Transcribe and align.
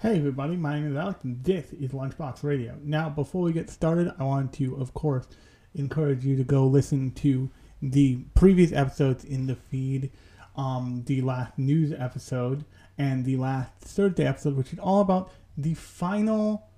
Hey 0.00 0.16
everybody, 0.16 0.54
my 0.54 0.76
name 0.76 0.92
is 0.92 0.96
Alex 0.96 1.24
and 1.24 1.42
this 1.42 1.72
is 1.72 1.90
Lunchbox 1.90 2.44
Radio. 2.44 2.78
Now, 2.84 3.08
before 3.08 3.42
we 3.42 3.52
get 3.52 3.68
started, 3.68 4.14
I 4.16 4.22
want 4.22 4.52
to, 4.52 4.76
of 4.76 4.94
course, 4.94 5.26
encourage 5.74 6.24
you 6.24 6.36
to 6.36 6.44
go 6.44 6.68
listen 6.68 7.10
to 7.14 7.50
the 7.82 8.18
previous 8.36 8.70
episodes 8.70 9.24
in 9.24 9.48
the 9.48 9.56
feed, 9.56 10.12
um, 10.54 11.02
the 11.06 11.20
last 11.22 11.58
news 11.58 11.92
episode 11.92 12.64
and 12.96 13.24
the 13.24 13.38
last 13.38 13.72
Thursday 13.80 14.24
episode, 14.24 14.56
which 14.56 14.72
is 14.72 14.78
all 14.78 15.00
about 15.00 15.32
the 15.56 15.74
final, 15.74 16.68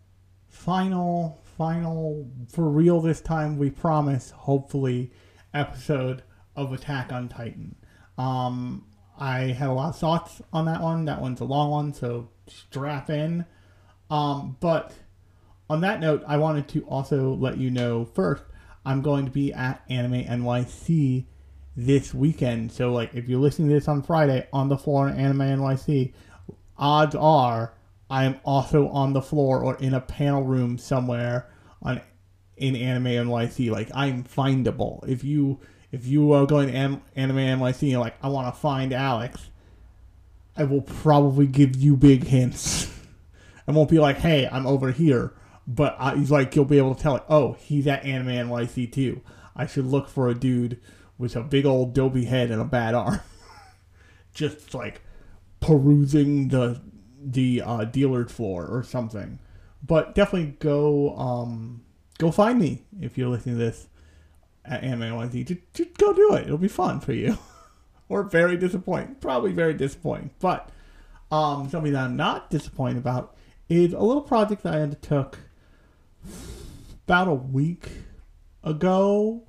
final, 0.48 1.42
final, 1.58 2.26
for 2.50 2.70
real 2.70 3.02
this 3.02 3.20
time, 3.20 3.58
we 3.58 3.68
promise, 3.68 4.30
hopefully, 4.30 5.12
episode 5.52 6.22
of 6.56 6.72
Attack 6.72 7.12
on 7.12 7.28
Titan. 7.28 7.76
Um, 8.16 8.86
I 9.18 9.48
had 9.48 9.68
a 9.68 9.72
lot 9.74 9.90
of 9.90 9.98
thoughts 9.98 10.40
on 10.54 10.64
that 10.64 10.80
one. 10.80 11.04
That 11.04 11.20
one's 11.20 11.42
a 11.42 11.44
long 11.44 11.70
one, 11.70 11.92
so 11.92 12.30
strap 12.50 13.10
in. 13.10 13.44
Um, 14.10 14.56
but 14.60 14.92
on 15.68 15.80
that 15.82 16.00
note, 16.00 16.22
I 16.26 16.36
wanted 16.36 16.68
to 16.68 16.82
also 16.82 17.34
let 17.34 17.58
you 17.58 17.70
know 17.70 18.04
first, 18.04 18.42
I'm 18.84 19.02
going 19.02 19.26
to 19.26 19.30
be 19.30 19.52
at 19.52 19.82
Anime 19.88 20.24
NYC 20.24 21.26
this 21.76 22.12
weekend. 22.12 22.72
So, 22.72 22.92
like, 22.92 23.14
if 23.14 23.28
you're 23.28 23.40
listening 23.40 23.68
to 23.68 23.74
this 23.74 23.88
on 23.88 24.02
Friday 24.02 24.48
on 24.52 24.68
the 24.68 24.76
floor 24.76 25.08
in 25.08 25.16
Anime 25.16 25.60
NYC, 25.60 26.12
odds 26.76 27.14
are 27.14 27.74
I 28.10 28.24
am 28.24 28.40
also 28.44 28.88
on 28.88 29.12
the 29.12 29.22
floor 29.22 29.62
or 29.62 29.76
in 29.76 29.94
a 29.94 30.00
panel 30.00 30.42
room 30.42 30.78
somewhere 30.78 31.48
on 31.82 32.00
in 32.56 32.74
Anime 32.74 33.28
NYC. 33.28 33.70
Like, 33.70 33.90
I'm 33.94 34.24
findable. 34.24 35.08
If 35.08 35.22
you 35.22 35.60
if 35.92 36.06
you 36.06 36.32
are 36.32 36.46
going 36.46 36.68
to 36.68 36.74
Anime 36.74 37.00
NYC 37.16 37.82
and 37.82 37.90
you're 37.90 38.00
like, 38.00 38.16
I 38.22 38.28
want 38.28 38.52
to 38.52 38.60
find 38.60 38.92
Alex, 38.92 39.49
I 40.60 40.64
will 40.64 40.82
probably 40.82 41.46
give 41.46 41.74
you 41.76 41.96
big 41.96 42.24
hints. 42.24 42.92
I 43.66 43.72
won't 43.72 43.88
be 43.88 43.98
like, 43.98 44.18
hey, 44.18 44.46
I'm 44.46 44.66
over 44.66 44.92
here. 44.92 45.32
But 45.66 45.96
I, 45.98 46.16
he's 46.16 46.30
like, 46.30 46.54
you'll 46.54 46.66
be 46.66 46.76
able 46.76 46.94
to 46.94 47.02
tell, 47.02 47.14
like, 47.14 47.30
oh, 47.30 47.54
he's 47.54 47.86
at 47.86 48.04
Anime 48.04 48.50
NYC 48.50 48.92
too. 48.92 49.22
I 49.56 49.64
should 49.64 49.86
look 49.86 50.06
for 50.06 50.28
a 50.28 50.34
dude 50.34 50.78
with 51.16 51.34
a 51.34 51.42
big 51.42 51.64
old 51.64 51.94
Dobie 51.94 52.26
head 52.26 52.50
and 52.50 52.60
a 52.60 52.66
bad 52.66 52.94
arm. 52.94 53.20
Just 54.34 54.74
like 54.74 55.00
perusing 55.60 56.48
the 56.48 56.82
the 57.22 57.62
uh, 57.62 57.84
dealer's 57.84 58.30
floor 58.30 58.66
or 58.66 58.82
something. 58.82 59.38
But 59.82 60.14
definitely 60.14 60.56
go 60.58 61.16
um, 61.16 61.84
go 62.18 62.30
find 62.30 62.58
me 62.58 62.82
if 63.00 63.16
you're 63.16 63.30
listening 63.30 63.56
to 63.56 63.64
this 63.64 63.88
at 64.66 64.84
Anime 64.84 65.16
NYC. 65.16 65.46
Just, 65.46 65.60
just 65.72 65.96
go 65.96 66.12
do 66.12 66.34
it. 66.34 66.44
It'll 66.44 66.58
be 66.58 66.68
fun 66.68 67.00
for 67.00 67.14
you. 67.14 67.38
or 68.10 68.24
very 68.24 68.58
disappointing. 68.58 69.14
Probably 69.20 69.52
very 69.52 69.72
disappointing. 69.72 70.32
But 70.40 70.68
um, 71.30 71.70
something 71.70 71.92
that 71.92 72.04
I'm 72.04 72.16
not 72.16 72.50
disappointed 72.50 72.98
about 72.98 73.36
is 73.70 73.94
a 73.94 74.00
little 74.00 74.20
project 74.20 74.64
that 74.64 74.74
I 74.74 74.80
undertook 74.82 75.38
about 77.06 77.28
a 77.28 77.34
week 77.34 77.88
ago, 78.64 79.44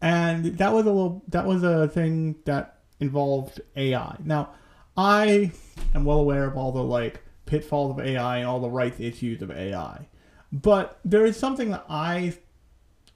and 0.00 0.56
that 0.58 0.72
was 0.72 0.86
a 0.86 0.90
little 0.90 1.22
that 1.28 1.46
was 1.46 1.62
a 1.62 1.86
thing 1.88 2.36
that 2.46 2.78
involved 2.98 3.60
AI. 3.76 4.16
Now, 4.24 4.54
I 4.96 5.52
am 5.94 6.04
well 6.04 6.18
aware 6.18 6.44
of 6.46 6.56
all 6.56 6.72
the 6.72 6.82
like 6.82 7.22
pitfalls 7.44 7.90
of 7.90 8.04
AI 8.04 8.38
and 8.38 8.48
all 8.48 8.58
the 8.58 8.70
rights 8.70 9.00
issues 9.00 9.42
of 9.42 9.50
AI, 9.50 10.08
but 10.50 10.98
there 11.04 11.26
is 11.26 11.36
something 11.36 11.70
that 11.70 11.84
I 11.90 12.38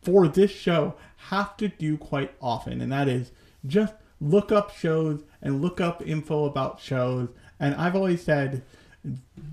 for 0.03 0.29
this 0.29 0.51
show 0.51 0.97
have 1.29 1.57
to 1.57 1.69
do 1.69 1.97
quite 1.97 2.35
often, 2.43 2.83
and 2.83 2.93
that 2.93 3.09
is 3.09 3.31
just 3.67 3.95
look 4.23 4.53
up 4.53 4.75
shows 4.75 5.23
and 5.42 5.61
look 5.61 5.81
up 5.81 6.06
info 6.06 6.45
about 6.45 6.81
shows. 6.81 7.28
And 7.59 7.75
I've 7.75 7.97
always 7.97 8.23
said, 8.23 8.62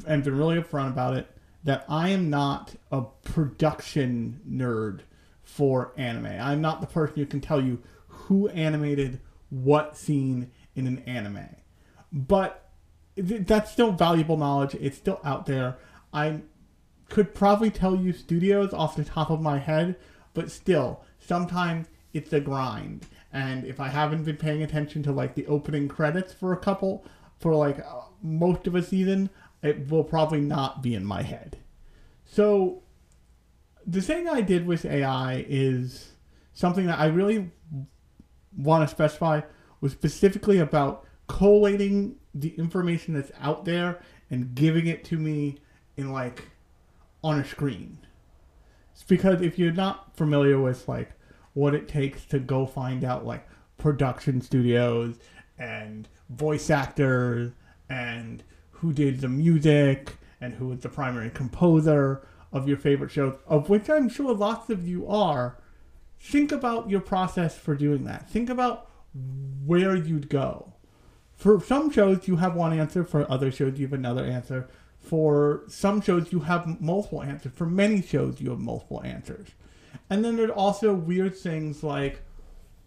and 0.08 0.24
been 0.24 0.38
really 0.38 0.62
upfront 0.62 0.90
about 0.90 1.18
it, 1.18 1.28
that 1.64 1.86
I 1.90 2.10
am 2.10 2.30
not 2.30 2.76
a 2.92 3.02
production 3.02 4.40
nerd 4.50 5.02
for 5.44 5.92
anime. 5.98 6.28
I'm 6.28 6.62
not 6.62 6.82
the 6.82 6.88
person 6.88 7.18
who 7.18 7.26
can 7.26 7.42
tell 7.42 7.62
you 7.62 7.82
who 8.08 8.48
animated 8.50 9.20
what 9.50 9.98
scene 9.98 10.52
in 10.76 10.86
an 10.88 11.00
anime. 11.00 11.56
But 12.12 12.70
that's 13.18 13.72
still 13.72 13.92
valuable 13.92 14.38
knowledge. 14.38 14.76
It's 14.76 14.98
still 14.98 15.20
out 15.24 15.48
there. 15.48 15.78
I 16.14 16.42
could 17.10 17.34
probably 17.34 17.72
tell 17.72 17.96
you 17.96 18.14
studios 18.14 18.72
off 18.72 18.96
the 18.96 19.04
top 19.04 19.32
of 19.32 19.42
my 19.42 19.58
head, 19.58 19.96
but 20.34 20.52
still, 20.52 21.04
sometimes 21.20 21.88
it's 22.14 22.32
a 22.32 22.40
grind. 22.40 23.06
And 23.32 23.66
if 23.66 23.80
I 23.80 23.90
haven't 23.90 24.24
been 24.24 24.38
paying 24.38 24.64
attention 24.64 25.04
to 25.04 25.12
like 25.12 25.36
the 25.36 25.46
opening 25.48 25.88
credits 25.88 26.34
for 26.34 26.52
a 26.52 26.58
couple, 26.58 27.06
for 27.40 27.56
like 27.56 27.80
uh, 27.80 28.02
most 28.22 28.68
of 28.68 28.76
a 28.76 28.82
season, 28.82 29.30
it 29.62 29.90
will 29.90 30.04
probably 30.04 30.42
not 30.42 30.82
be 30.82 30.96
in 30.96 31.06
my 31.06 31.22
head. 31.22 31.58
So 32.26 32.84
the 33.86 34.02
thing 34.02 34.28
I 34.28 34.42
did 34.42 34.66
with 34.66 34.86
AI 34.86 35.46
is 35.48 36.12
something 36.54 36.86
that 36.88 37.00
I 37.00 37.08
really 37.08 37.52
want 38.58 38.88
to 38.88 38.94
specify 38.94 39.42
was 39.82 39.92
specifically 39.92 40.60
about 40.60 41.06
collating 41.28 42.16
the 42.34 42.50
information 42.58 43.14
that's 43.14 43.32
out 43.40 43.66
there 43.66 44.02
and 44.30 44.54
giving 44.56 44.88
it 44.88 45.04
to 45.06 45.18
me 45.18 45.58
in 45.98 46.12
like 46.12 46.50
on 47.24 47.40
a 47.40 47.46
screen. 47.46 48.00
It's 48.94 49.04
because 49.04 49.42
if 49.42 49.58
you're 49.58 49.72
not 49.72 50.16
familiar 50.16 50.60
with 50.60 50.88
like 50.88 51.12
what 51.60 51.76
it 51.76 51.90
takes 51.90 52.24
to 52.24 52.40
go 52.40 52.66
find 52.66 53.04
out 53.04 53.26
like 53.26 53.46
production 53.78 54.40
studios 54.42 55.16
and 55.58 56.08
voice 56.30 56.70
actors 56.70 57.52
and 57.90 58.44
who 58.72 58.94
did 58.94 59.20
the 59.20 59.28
music 59.28 60.16
and 60.40 60.54
who 60.54 60.68
was 60.68 60.80
the 60.80 60.88
primary 60.88 61.30
composer 61.30 62.26
of 62.54 62.66
your 62.68 62.78
favorite 62.78 63.12
shows, 63.12 63.38
of 63.46 63.70
which 63.70 63.90
I'm 63.90 64.08
sure 64.08 64.34
lots 64.34 64.70
of 64.70 64.88
you 64.88 65.06
are. 65.08 65.58
Think 66.18 66.54
about 66.54 66.90
your 66.90 67.02
process 67.02 67.58
for 67.58 67.76
doing 67.76 68.06
that. 68.06 68.30
Think 68.30 68.50
about 68.50 68.90
where 69.66 69.98
you'd 69.98 70.30
go. 70.30 70.74
For 71.36 71.62
some 71.62 71.92
shows, 71.92 72.28
you 72.28 72.38
have 72.38 72.56
one 72.56 72.78
answer. 72.78 73.04
For 73.04 73.30
other 73.30 73.52
shows, 73.52 73.78
you 73.78 73.88
have 73.88 73.94
another 73.94 74.24
answer. 74.24 74.70
For 75.02 75.64
some 75.68 76.02
shows, 76.02 76.32
you 76.32 76.42
have 76.42 76.82
multiple 76.82 77.22
answers. 77.22 77.52
For 77.54 77.66
many 77.66 78.02
shows, 78.02 78.40
you 78.40 78.50
have 78.52 78.60
multiple 78.60 79.02
answers. 79.04 79.50
And 80.10 80.24
then 80.24 80.36
there's 80.36 80.50
also 80.50 80.94
weird 80.94 81.36
things 81.36 81.84
like 81.84 82.22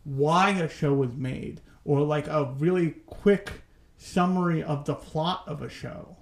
why 0.04 0.50
a 0.50 0.68
show 0.68 0.94
was 0.94 1.14
made, 1.14 1.60
or 1.84 2.00
like 2.00 2.26
a 2.26 2.52
really 2.58 2.96
quick 3.06 3.62
summary 3.96 4.62
of 4.62 4.84
the 4.84 4.94
plot 4.94 5.44
of 5.46 5.62
a 5.62 5.68
show. 5.68 6.16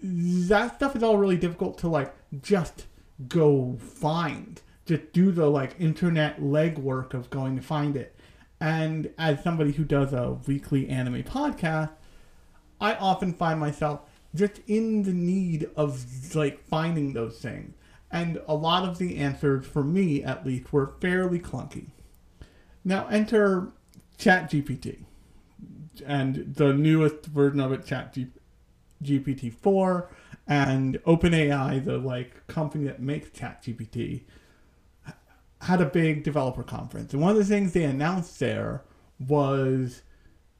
That 0.00 0.76
stuff 0.76 0.94
is 0.94 1.02
all 1.02 1.16
really 1.16 1.38
difficult 1.38 1.78
to 1.78 1.88
like 1.88 2.14
just 2.42 2.86
go 3.28 3.78
find. 3.78 4.60
Just 4.84 5.12
do 5.12 5.32
the 5.32 5.48
like 5.48 5.76
internet 5.78 6.40
legwork 6.40 7.14
of 7.14 7.30
going 7.30 7.56
to 7.56 7.62
find 7.62 7.96
it. 7.96 8.14
And 8.60 9.12
as 9.18 9.42
somebody 9.42 9.72
who 9.72 9.84
does 9.84 10.12
a 10.12 10.38
weekly 10.46 10.88
anime 10.88 11.22
podcast, 11.22 11.90
I 12.80 12.94
often 12.94 13.32
find 13.32 13.58
myself 13.58 14.00
just 14.34 14.60
in 14.66 15.04
the 15.04 15.12
need 15.12 15.70
of 15.76 16.04
like 16.34 16.66
finding 16.66 17.12
those 17.12 17.38
things 17.38 17.74
and 18.14 18.40
a 18.46 18.54
lot 18.54 18.88
of 18.88 18.98
the 18.98 19.16
answers, 19.16 19.66
for 19.66 19.82
me 19.82 20.22
at 20.22 20.46
least, 20.46 20.72
were 20.72 20.94
fairly 21.00 21.40
clunky. 21.40 21.88
Now 22.84 23.08
enter 23.08 23.72
ChatGPT, 24.18 25.04
and 26.06 26.54
the 26.54 26.72
newest 26.72 27.26
version 27.26 27.58
of 27.58 27.72
it, 27.72 27.84
ChatGPT 27.84 29.52
4, 29.52 30.08
and 30.46 31.02
OpenAI, 31.04 31.84
the 31.84 31.98
like 31.98 32.46
company 32.46 32.84
that 32.84 33.02
makes 33.02 33.30
ChatGPT, 33.30 34.22
had 35.62 35.80
a 35.80 35.86
big 35.86 36.22
developer 36.22 36.62
conference, 36.62 37.12
and 37.12 37.20
one 37.20 37.32
of 37.32 37.36
the 37.36 37.44
things 37.44 37.72
they 37.72 37.82
announced 37.82 38.38
there 38.38 38.84
was 39.18 40.02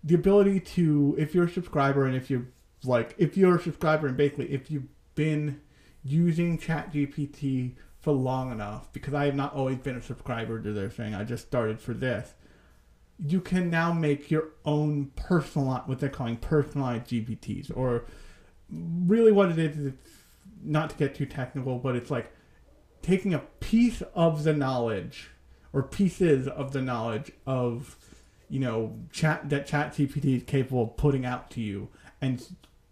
the 0.03 0.17
ability 0.17 0.59
to, 0.59 1.15
if 1.17 1.37
you're 1.37 1.45
a 1.45 1.51
subscriber 1.51 2.05
and 2.05 2.17
if 2.17 2.31
you 2.31 2.49
like, 2.83 3.15
if 3.17 3.37
you're 3.37 3.59
a 3.59 3.63
subscriber 3.63 4.09
and 4.09 4.17
basically 4.17 4.53
if 4.53 4.73
you've 4.73 4.89
been 5.15 5.61
using 6.05 6.59
ChatGPT 6.59 7.73
for 8.01 8.13
long 8.13 8.53
enough, 8.53 8.93
because 8.93 9.15
I 9.15 9.25
have 9.25 9.35
not 9.35 9.55
always 9.55 9.79
been 9.79 9.97
a 9.97 10.03
subscriber 10.03 10.61
to 10.61 10.73
their 10.73 10.91
thing, 10.91 11.15
I 11.15 11.25
just 11.25 11.47
started 11.47 11.81
for 11.81 11.95
this. 11.95 12.35
You 13.25 13.41
can 13.41 13.71
now 13.71 13.93
make 13.93 14.31
your 14.31 14.49
own 14.65 15.13
personal, 15.17 15.83
what 15.87 16.01
they're 16.01 16.11
calling 16.11 16.37
personalized 16.37 17.07
GPTs, 17.07 17.75
or 17.75 18.05
really 18.71 19.33
what 19.33 19.51
it 19.51 19.59
is, 19.59 19.87
it's 19.87 20.11
not 20.63 20.91
to 20.91 20.97
get 20.97 21.15
too 21.15 21.27
technical, 21.27 21.79
but 21.79 21.97
it's 21.97 22.11
like 22.11 22.33
taking 23.03 23.33
a 23.35 23.39
piece 23.61 24.03
of 24.15 24.45
the 24.45 24.53
knowledge 24.53 25.31
or 25.73 25.83
pieces 25.83 26.49
of 26.49 26.73
the 26.73 26.81
knowledge 26.81 27.33
of 27.47 27.97
you 28.49 28.61
know 28.61 28.99
chat 29.13 29.49
that 29.51 29.67
ChatGPT 29.67 30.37
is 30.37 30.43
capable 30.45 30.85
of 30.85 30.97
putting 30.97 31.27
out 31.27 31.51
to 31.51 31.61
you 31.61 31.89
and 32.21 32.47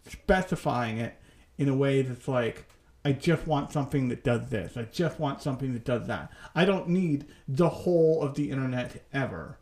specifying 0.07 0.97
it 0.97 1.17
in 1.57 1.69
a 1.69 1.75
way 1.75 2.01
that's 2.01 2.27
like 2.27 2.67
I 3.05 3.11
just 3.11 3.45
want 3.45 3.71
something 3.71 4.07
that 4.09 4.23
does 4.23 4.49
this. 4.49 4.77
I 4.77 4.83
just 4.83 5.19
want 5.19 5.41
something 5.41 5.73
that 5.73 5.83
does 5.83 6.07
that. 6.07 6.31
I 6.55 6.63
don't 6.63 6.87
need 6.87 7.25
the 7.47 7.69
whole 7.69 8.21
of 8.21 8.35
the 8.35 8.49
internet 8.49 9.03
ever. 9.11 9.59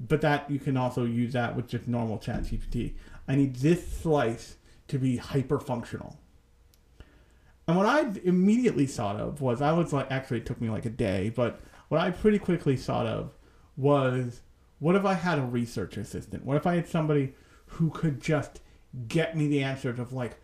But 0.00 0.20
that 0.22 0.50
you 0.50 0.58
can 0.58 0.76
also 0.76 1.04
use 1.04 1.34
that 1.34 1.54
with 1.54 1.68
just 1.68 1.86
normal 1.86 2.18
chat 2.18 2.42
GPT. 2.42 2.94
I 3.28 3.36
need 3.36 3.56
this 3.56 3.86
slice 3.98 4.56
to 4.88 4.98
be 4.98 5.18
hyper 5.18 5.60
functional. 5.60 6.18
And 7.68 7.76
what 7.76 7.86
I 7.86 8.10
immediately 8.24 8.86
thought 8.86 9.16
of 9.16 9.40
was 9.40 9.62
I 9.62 9.72
was 9.72 9.92
like 9.92 10.10
actually 10.10 10.38
it 10.38 10.46
took 10.46 10.60
me 10.60 10.68
like 10.68 10.84
a 10.84 10.90
day, 10.90 11.30
but 11.30 11.60
what 11.88 12.00
I 12.00 12.10
pretty 12.10 12.40
quickly 12.40 12.76
thought 12.76 13.06
of 13.06 13.36
was 13.76 14.40
what 14.80 14.96
if 14.96 15.04
I 15.04 15.14
had 15.14 15.38
a 15.38 15.42
research 15.42 15.96
assistant? 15.96 16.44
What 16.44 16.56
if 16.56 16.66
I 16.66 16.74
had 16.74 16.88
somebody 16.88 17.34
who 17.66 17.90
could 17.90 18.20
just 18.20 18.60
get 19.06 19.36
me 19.36 19.46
the 19.46 19.62
answers 19.62 20.00
of 20.00 20.12
like 20.12 20.40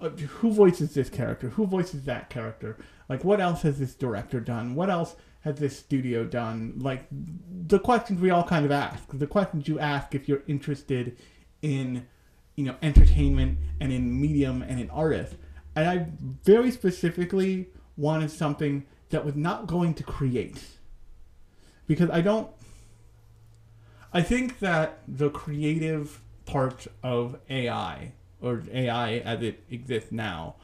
uh, 0.00 0.10
who 0.10 0.52
voices 0.52 0.94
this 0.94 1.10
character? 1.10 1.50
Who 1.50 1.66
voices 1.66 2.04
that 2.04 2.30
character? 2.30 2.76
Like 3.08 3.24
what 3.24 3.40
else 3.40 3.62
has 3.62 3.78
this 3.78 3.94
director 3.94 4.40
done? 4.40 4.74
What 4.74 4.90
else 4.90 5.16
has 5.40 5.56
this 5.58 5.78
studio 5.78 6.24
done? 6.24 6.74
Like 6.76 7.06
the 7.10 7.78
questions 7.78 8.20
we 8.20 8.30
all 8.30 8.44
kind 8.44 8.64
of 8.64 8.72
ask. 8.72 9.04
The 9.12 9.26
questions 9.26 9.68
you 9.68 9.78
ask 9.78 10.14
if 10.14 10.28
you're 10.28 10.42
interested 10.46 11.16
in 11.62 12.06
you 12.56 12.64
know 12.64 12.76
entertainment 12.82 13.58
and 13.80 13.92
in 13.92 14.20
medium 14.20 14.62
and 14.62 14.80
in 14.80 14.90
artists 14.90 15.36
and 15.78 15.88
I 15.88 16.06
very 16.42 16.72
specifically 16.72 17.68
wanted 17.96 18.32
something 18.32 18.84
that 19.10 19.24
was 19.24 19.36
not 19.36 19.68
going 19.68 19.94
to 19.94 20.02
create. 20.02 20.60
Because 21.86 22.10
I 22.10 22.20
don't. 22.20 22.50
I 24.12 24.22
think 24.22 24.58
that 24.58 24.98
the 25.06 25.30
creative 25.30 26.20
part 26.46 26.88
of 27.02 27.38
AI, 27.48 28.12
or 28.40 28.62
AI 28.72 29.18
as 29.18 29.42
it 29.42 29.64
exists 29.70 30.12
now, 30.12 30.56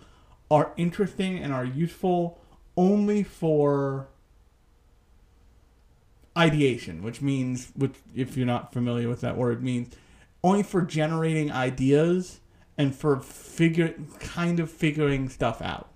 are 0.50 0.72
interesting 0.76 1.38
and 1.38 1.52
are 1.52 1.64
useful 1.64 2.38
only 2.76 3.22
for 3.22 4.08
ideation, 6.36 7.02
which 7.02 7.20
means, 7.20 7.72
which 7.76 7.94
if 8.14 8.36
you're 8.36 8.46
not 8.46 8.72
familiar 8.72 9.08
with 9.08 9.20
that 9.20 9.36
word, 9.36 9.62
means 9.62 9.94
only 10.42 10.62
for 10.62 10.82
generating 10.82 11.50
ideas 11.50 12.40
and 12.76 12.94
for 12.94 13.20
figure 13.20 13.94
kind 14.18 14.60
of 14.60 14.70
figuring 14.70 15.28
stuff 15.28 15.62
out. 15.62 15.88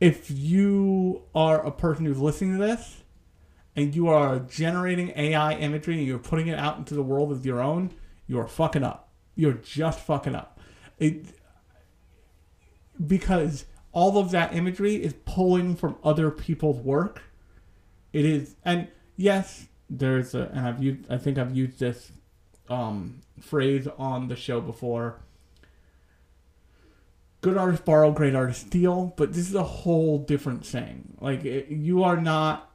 If 0.00 0.30
you 0.30 1.22
are 1.34 1.64
a 1.64 1.70
person 1.70 2.06
who's 2.06 2.18
listening 2.18 2.58
to 2.58 2.64
this 2.64 3.02
and 3.76 3.94
you 3.94 4.08
are 4.08 4.40
generating 4.40 5.12
AI 5.14 5.54
imagery 5.54 5.98
and 5.98 6.06
you're 6.06 6.18
putting 6.18 6.48
it 6.48 6.58
out 6.58 6.78
into 6.78 6.94
the 6.94 7.02
world 7.02 7.30
of 7.30 7.46
your 7.46 7.60
own, 7.60 7.90
you're 8.26 8.48
fucking 8.48 8.82
up. 8.82 9.01
You're 9.34 9.54
just 9.54 10.00
fucking 10.00 10.34
up. 10.34 10.60
It 10.98 11.26
because 13.06 13.64
all 13.92 14.18
of 14.18 14.30
that 14.30 14.54
imagery 14.54 14.96
is 14.96 15.14
pulling 15.24 15.76
from 15.76 15.96
other 16.04 16.30
people's 16.30 16.78
work. 16.78 17.22
It 18.12 18.24
is, 18.24 18.56
and 18.64 18.88
yes, 19.16 19.66
there's 19.88 20.34
a, 20.34 20.50
and 20.52 20.66
I've 20.66 20.82
used, 20.82 21.10
I 21.10 21.18
think 21.18 21.38
I've 21.38 21.56
used 21.56 21.78
this 21.78 22.12
um, 22.68 23.20
phrase 23.40 23.88
on 23.98 24.28
the 24.28 24.36
show 24.36 24.60
before 24.60 25.20
good 27.40 27.56
artists 27.56 27.84
borrow, 27.84 28.12
great 28.12 28.34
artists 28.34 28.66
steal, 28.66 29.12
but 29.16 29.32
this 29.32 29.48
is 29.48 29.54
a 29.54 29.62
whole 29.62 30.18
different 30.18 30.64
thing. 30.64 31.16
Like 31.20 31.44
it, 31.44 31.68
you 31.68 32.02
are 32.04 32.16
not 32.16 32.70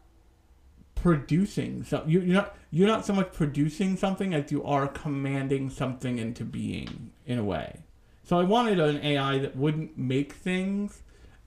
producing 0.95 1.83
so 1.83 2.03
you, 2.07 2.21
you're 2.21 2.33
not 2.33 2.56
you're 2.69 2.87
not 2.87 3.05
so 3.05 3.13
much 3.13 3.33
producing 3.33 3.95
something 3.95 4.33
as 4.33 4.51
you 4.51 4.63
are 4.63 4.87
commanding 4.87 5.69
something 5.69 6.17
into 6.17 6.43
being 6.43 7.11
in 7.25 7.37
a 7.37 7.43
way. 7.43 7.83
So 8.23 8.39
I 8.39 8.43
wanted 8.43 8.79
an 8.79 9.03
AI 9.03 9.39
that 9.39 9.55
wouldn't 9.55 9.97
make 9.97 10.33
things; 10.33 11.01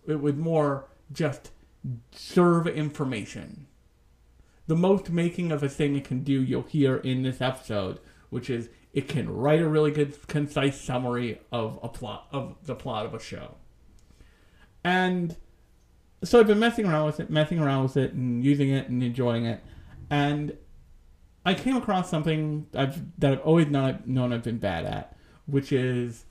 it 0.07 0.21
would 0.21 0.39
more 0.39 0.87
just 1.13 1.51
serve 2.13 2.67
information. 2.67 3.67
The 4.67 4.77
most 4.77 5.11
making 5.11 5.53
of 5.53 5.63
a 5.63 5.69
thing 5.69 5.97
it 5.97 6.05
can 6.05 6.23
do, 6.23 6.43
you'll 6.43 6.63
hear 6.63 6.97
in 6.97 7.23
this 7.23 7.41
episode, 7.41 7.99
which 8.31 8.49
is 8.49 8.69
it 8.93 9.09
can 9.09 9.29
write 9.29 9.61
a 9.61 9.69
really 9.69 9.91
good, 9.91 10.27
concise 10.27 10.81
summary 10.81 11.41
of 11.53 11.79
a 11.83 11.89
plot 11.89 12.29
of 12.33 12.57
the 12.65 12.75
plot 12.75 13.07
of 13.07 13.15
a 13.15 13.21
show. 13.21 13.57
And 14.83 15.37
so 16.25 16.41
I've 16.41 16.47
been 16.47 16.59
messing 16.59 16.87
around 16.87 17.07
with 17.07 17.21
it, 17.21 17.31
messing 17.31 17.59
around 17.59 17.85
with 17.85 17.97
it, 17.97 18.13
and 18.13 18.45
using 18.45 18.71
it 18.71 18.89
and 18.89 19.03
enjoying 19.03 19.45
it. 19.47 19.63
And 20.11 20.57
I 21.45 21.55
came 21.55 21.77
across 21.77 22.11
something 22.11 22.67
I've, 22.75 23.01
that 23.19 23.33
I've 23.33 23.41
always 23.41 23.69
known, 23.69 24.03
known 24.07 24.33
I've 24.33 24.43
been 24.43 24.59
bad 24.59 24.85
at, 24.85 25.17
which 25.47 25.73
is 25.73 26.25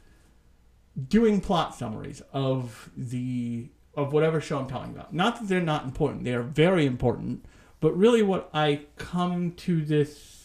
doing 1.07 1.41
plot 1.41 1.75
summaries 1.75 2.21
of 2.33 2.89
the 2.95 3.69
of 3.95 4.13
whatever 4.13 4.39
show 4.39 4.59
I'm 4.59 4.67
talking 4.67 4.93
about. 4.93 5.13
Not 5.13 5.39
that 5.39 5.47
they're 5.47 5.61
not 5.61 5.83
important; 5.83 6.23
they 6.23 6.33
are 6.33 6.43
very 6.43 6.85
important. 6.85 7.45
But 7.79 7.97
really, 7.97 8.21
what 8.21 8.49
I 8.53 8.81
come 8.97 9.53
to 9.53 9.83
this 9.83 10.39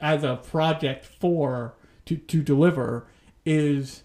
as 0.00 0.24
a 0.24 0.36
project 0.36 1.04
for 1.04 1.74
to, 2.06 2.16
to 2.16 2.42
deliver 2.42 3.06
is 3.44 4.02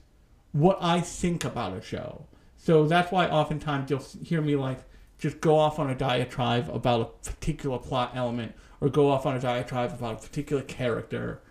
what 0.52 0.78
I 0.82 1.02
think 1.02 1.44
about 1.44 1.76
a 1.76 1.82
show. 1.82 2.28
So 2.58 2.86
that's 2.86 3.12
why 3.12 3.28
oftentimes 3.28 3.90
you'll 3.90 4.06
hear 4.24 4.42
me 4.42 4.56
like 4.56 4.84
just 5.18 5.42
go 5.42 5.58
off 5.58 5.80
on 5.80 5.90
a 5.90 5.96
diatribe 5.96 6.70
about 6.74 7.02
a 7.02 7.32
particular 7.32 7.78
plot 7.78 8.12
element 8.16 8.54
or 8.82 8.90
go 8.90 9.10
off 9.10 9.26
on 9.26 9.38
a 9.38 9.40
diatribe 9.40 9.94
about 9.94 10.20
a 10.20 10.28
particular 10.28 10.64
character. 10.64 11.42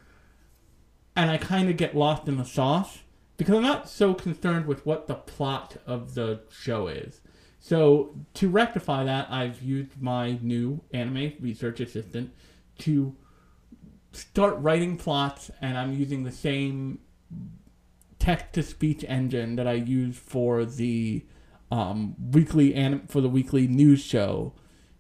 And 1.17 1.31
I 1.31 1.39
kind 1.39 1.71
of 1.71 1.77
get 1.77 1.97
lost 1.97 2.29
in 2.29 2.37
the 2.37 2.45
sauce 2.45 2.99
because 3.37 3.55
I'm 3.55 3.63
not 3.63 3.89
so 3.89 4.13
concerned 4.13 4.67
with 4.67 4.85
what 4.85 5.07
the 5.07 5.15
plot 5.15 5.77
of 5.87 6.15
the 6.15 6.41
show 6.51 6.89
is. 6.89 7.21
So 7.61 8.17
to 8.35 8.49
rectify 8.49 9.05
that, 9.05 9.31
I've 9.31 9.63
used 9.63 10.01
my 10.01 10.39
new 10.43 10.83
anime 10.93 11.35
research 11.41 11.81
assistant 11.81 12.33
to 12.79 13.15
start 14.13 14.57
writing 14.59 14.97
plots, 14.97 15.51
and 15.61 15.79
I'm 15.79 15.93
using 15.93 16.25
the 16.25 16.33
same 16.33 16.99
text 18.19 18.55
to 18.55 18.63
speech 18.63 19.05
engine 19.07 19.57
that 19.57 19.67
I 19.67 19.75
use 19.75 20.17
for 20.17 20.65
the 20.65 21.25
um, 21.71 22.17
weekly 22.33 22.75
anim- 22.75 23.07
for 23.07 23.21
the 23.21 23.29
weekly 23.29 23.69
news 23.69 24.01
show 24.03 24.55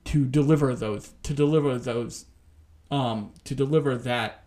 to 0.05 0.25
deliver 0.25 0.75
those 0.75 1.13
to 1.23 1.35
deliver 1.35 1.79
those 1.79 2.27
um, 2.91 3.33
to 3.45 3.55
deliver 3.55 3.97
that 3.97 4.45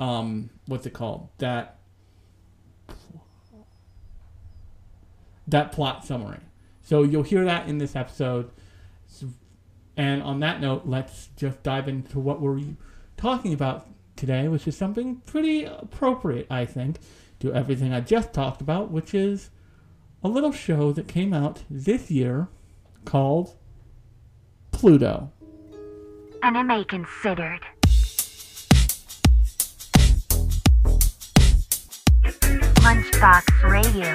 um, 0.00 0.50
what's 0.66 0.86
it 0.86 0.92
called 0.92 1.28
that 1.38 1.78
that 5.46 5.72
plot 5.72 6.04
summary. 6.04 6.40
So 6.82 7.02
you'll 7.02 7.22
hear 7.22 7.44
that 7.44 7.68
in 7.68 7.78
this 7.78 7.96
episode. 7.96 8.50
And 9.96 10.22
on 10.22 10.40
that 10.40 10.60
note, 10.60 10.82
let's 10.86 11.28
just 11.36 11.62
dive 11.62 11.88
into 11.88 12.18
what 12.18 12.40
we're 12.40 12.60
talking 13.16 13.52
about 13.52 13.86
today, 14.16 14.48
which 14.48 14.66
is 14.66 14.76
something 14.76 15.16
pretty 15.26 15.64
appropriate, 15.64 16.46
I 16.50 16.64
think, 16.64 16.98
to 17.40 17.54
everything 17.54 17.92
I 17.92 18.00
just 18.00 18.32
talked 18.32 18.60
about, 18.60 18.90
which 18.90 19.14
is 19.14 19.50
a 20.22 20.28
little 20.28 20.52
show 20.52 20.92
that 20.92 21.06
came 21.06 21.32
out 21.32 21.62
this 21.70 22.10
year 22.10 22.48
called 23.04 23.56
Pluto. 24.84 25.32
Anime 26.42 26.84
considered. 26.84 27.60
Lunchbox 32.82 33.62
Radio. 33.62 34.14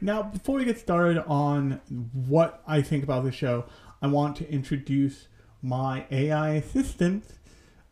Now, 0.00 0.22
before 0.22 0.58
we 0.58 0.64
get 0.64 0.78
started 0.78 1.24
on 1.26 1.80
what 2.12 2.62
I 2.66 2.82
think 2.82 3.02
about 3.02 3.24
the 3.24 3.32
show, 3.32 3.64
I 4.00 4.06
want 4.06 4.36
to 4.36 4.48
introduce 4.50 5.26
my 5.60 6.06
AI 6.10 6.50
assistant 6.50 7.24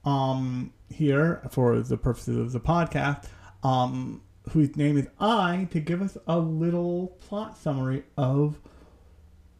um, 0.05 0.73
here 0.89 1.43
for 1.51 1.81
the 1.81 1.97
purposes 1.97 2.37
of 2.37 2.53
the 2.53 2.61
podcast, 2.61 3.25
um, 3.65 4.23
whose 4.51 4.77
name 4.77 4.97
is 4.97 5.09
I, 5.19 5.67
to 5.73 5.81
give 5.81 6.01
us 6.01 6.17
a 6.29 6.39
little 6.39 7.19
plot 7.27 7.59
summary 7.59 8.05
of 8.17 8.61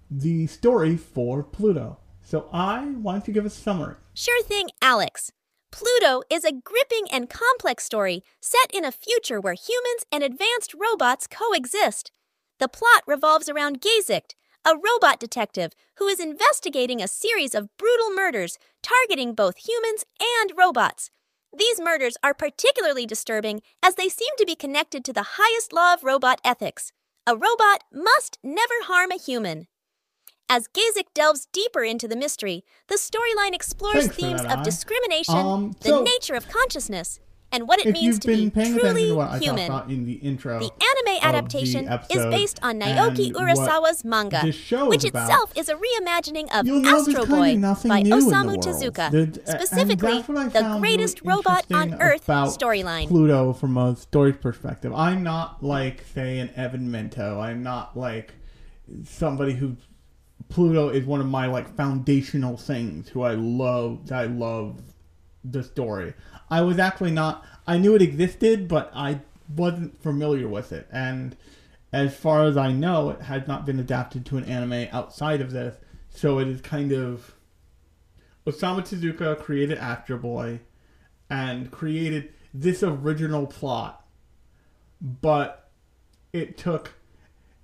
the 0.09 0.47
story 0.47 0.97
for 0.97 1.43
Pluto. 1.43 1.99
So, 2.23 2.49
I, 2.53 2.85
why 2.85 3.15
don't 3.15 3.27
you 3.27 3.35
give 3.35 3.47
us 3.47 3.59
a 3.59 3.61
summary? 3.61 3.97
Sure 4.15 4.43
thing, 4.45 4.69
Alex. 4.81 5.33
Pluto 5.73 6.23
is 6.31 6.45
a 6.45 6.53
gripping 6.53 7.07
and 7.11 7.29
complex 7.29 7.85
story 7.85 8.23
set 8.41 8.71
in 8.73 8.85
a 8.85 8.93
future 8.93 9.41
where 9.41 9.55
humans 9.55 10.05
and 10.13 10.23
advanced 10.23 10.75
robots 10.75 11.27
coexist. 11.27 12.13
The 12.59 12.69
plot 12.69 13.03
revolves 13.07 13.49
around 13.49 13.81
Gesicht, 13.81 14.35
a 14.65 14.77
robot 14.77 15.21
detective 15.21 15.73
who 15.97 16.09
is 16.09 16.19
investigating 16.19 17.03
a 17.03 17.09
series 17.09 17.55
of 17.55 17.69
brutal 17.77 18.11
murders 18.11 18.59
targeting 18.83 19.35
both 19.35 19.69
humans 19.69 20.05
and 20.21 20.53
robots. 20.57 21.11
These 21.57 21.81
murders 21.81 22.17
are 22.23 22.35
particularly 22.35 23.07
disturbing 23.07 23.63
as 23.83 23.95
they 23.95 24.09
seem 24.09 24.31
to 24.39 24.47
be 24.47 24.55
connected 24.55 25.05
to 25.05 25.13
the 25.13 25.37
highest 25.39 25.73
law 25.73 25.95
of 25.95 26.03
robot 26.03 26.41
ethics. 26.45 26.93
A 27.27 27.37
robot 27.37 27.85
must 27.93 28.39
never 28.43 28.75
harm 28.85 29.11
a 29.11 29.19
human. 29.19 29.69
As 30.49 30.69
Gesicht 30.69 31.13
delves 31.13 31.49
deeper 31.53 31.83
into 31.83 32.07
the 32.07 32.17
mystery, 32.17 32.65
the 32.89 32.97
storyline 32.97 33.53
explores 33.55 34.07
Thanks 34.07 34.17
themes 34.17 34.43
that, 34.43 34.59
of 34.59 34.65
discrimination, 34.65 35.35
Um, 35.35 35.77
the 35.81 36.01
nature 36.01 36.35
of 36.35 36.49
consciousness, 36.49 37.19
and 37.53 37.69
what 37.69 37.79
it 37.79 37.87
if 37.87 37.93
means 37.95 38.05
you've 38.05 38.21
to 38.21 38.27
been 38.29 38.49
be 38.49 38.79
truly 38.79 39.07
to 39.09 39.15
what 39.15 39.41
human. 39.43 39.71
in 39.89 40.05
the 40.05 40.15
intro, 40.15 40.59
The 40.59 40.65
anime 40.65 41.21
the 41.21 41.25
adaptation 41.25 41.89
is 42.11 42.25
based 42.27 42.59
on 42.63 42.81
Naoki 42.81 43.33
Urasawa's 43.33 44.05
manga, 44.05 44.43
which 44.89 45.05
about, 45.05 45.23
itself 45.29 45.53
is 45.57 45.69
a 45.69 45.75
reimagining 45.75 46.45
of 46.53 46.67
Astro 46.87 47.25
Boy 47.27 47.57
by 47.89 48.03
the 48.03 48.11
Osamu. 48.11 48.57
Tezuka, 48.57 49.11
The- 49.11 49.19
and 49.23 49.35
specifically 49.47 50.13
that's 50.17 50.29
what 50.29 50.39
I 50.39 50.49
the 50.49 50.79
greatest 50.81 51.23
really 51.23 51.37
robot 51.37 51.67
on 51.73 51.95
Earth 52.01 52.27
storyline. 52.27 53.09
Pluto 53.09 53.53
from 53.53 53.77
a 53.77 53.97
story 53.97 54.33
perspective. 54.33 54.93
I'm 54.95 55.23
not 55.23 55.63
like, 55.63 56.05
say, 56.15 56.39
an 56.39 56.51
Evan 56.57 56.89
Mento. 56.91 57.41
I'm 57.41 57.63
not 57.63 57.97
like 57.97 58.35
somebody 59.05 59.55
who 59.55 59.77
Pluto 60.49 60.89
is 60.91 61.05
one 61.05 61.21
of 61.21 61.27
my 61.27 61.47
like 61.47 61.75
foundational 61.77 62.57
things. 62.57 63.09
Who 63.09 63.23
I 63.23 63.35
love. 63.35 64.11
I 64.13 64.25
love 64.27 64.81
the 65.45 65.63
story. 65.63 66.15
I 66.51 66.61
was 66.63 66.79
actually 66.79 67.13
not. 67.13 67.45
I 67.67 67.79
knew 67.79 67.95
it 67.95 68.03
existed, 68.03 68.69
but 68.69 68.91
I 68.95 69.21
wasn't 69.55 70.01
familiar 70.03 70.49
with 70.49 70.73
it. 70.73 70.89
And 70.93 71.37
as 71.93 72.15
far 72.15 72.45
as 72.45 72.57
I 72.57 72.73
know, 72.73 73.11
it 73.11 73.23
has 73.23 73.47
not 73.47 73.67
been 73.67 73.79
adapted 73.79 74.27
to 74.27 74.37
an 74.37 74.45
anime 74.45 74.89
outside 74.93 75.41
of 75.41 75.51
this. 75.51 75.77
So 76.11 76.39
it 76.39 76.49
is 76.49 76.61
kind 76.61 76.93
of 76.93 77.35
Osamu 78.47 78.81
Tezuka 78.81 79.39
created 79.39 79.79
Astro 79.79 80.19
Boy 80.19 80.61
and 81.29 81.71
created 81.71 82.33
this 82.55 82.83
original 82.83 83.47
plot, 83.47 84.05
but 85.01 85.69
it 86.33 86.57
took 86.57 86.95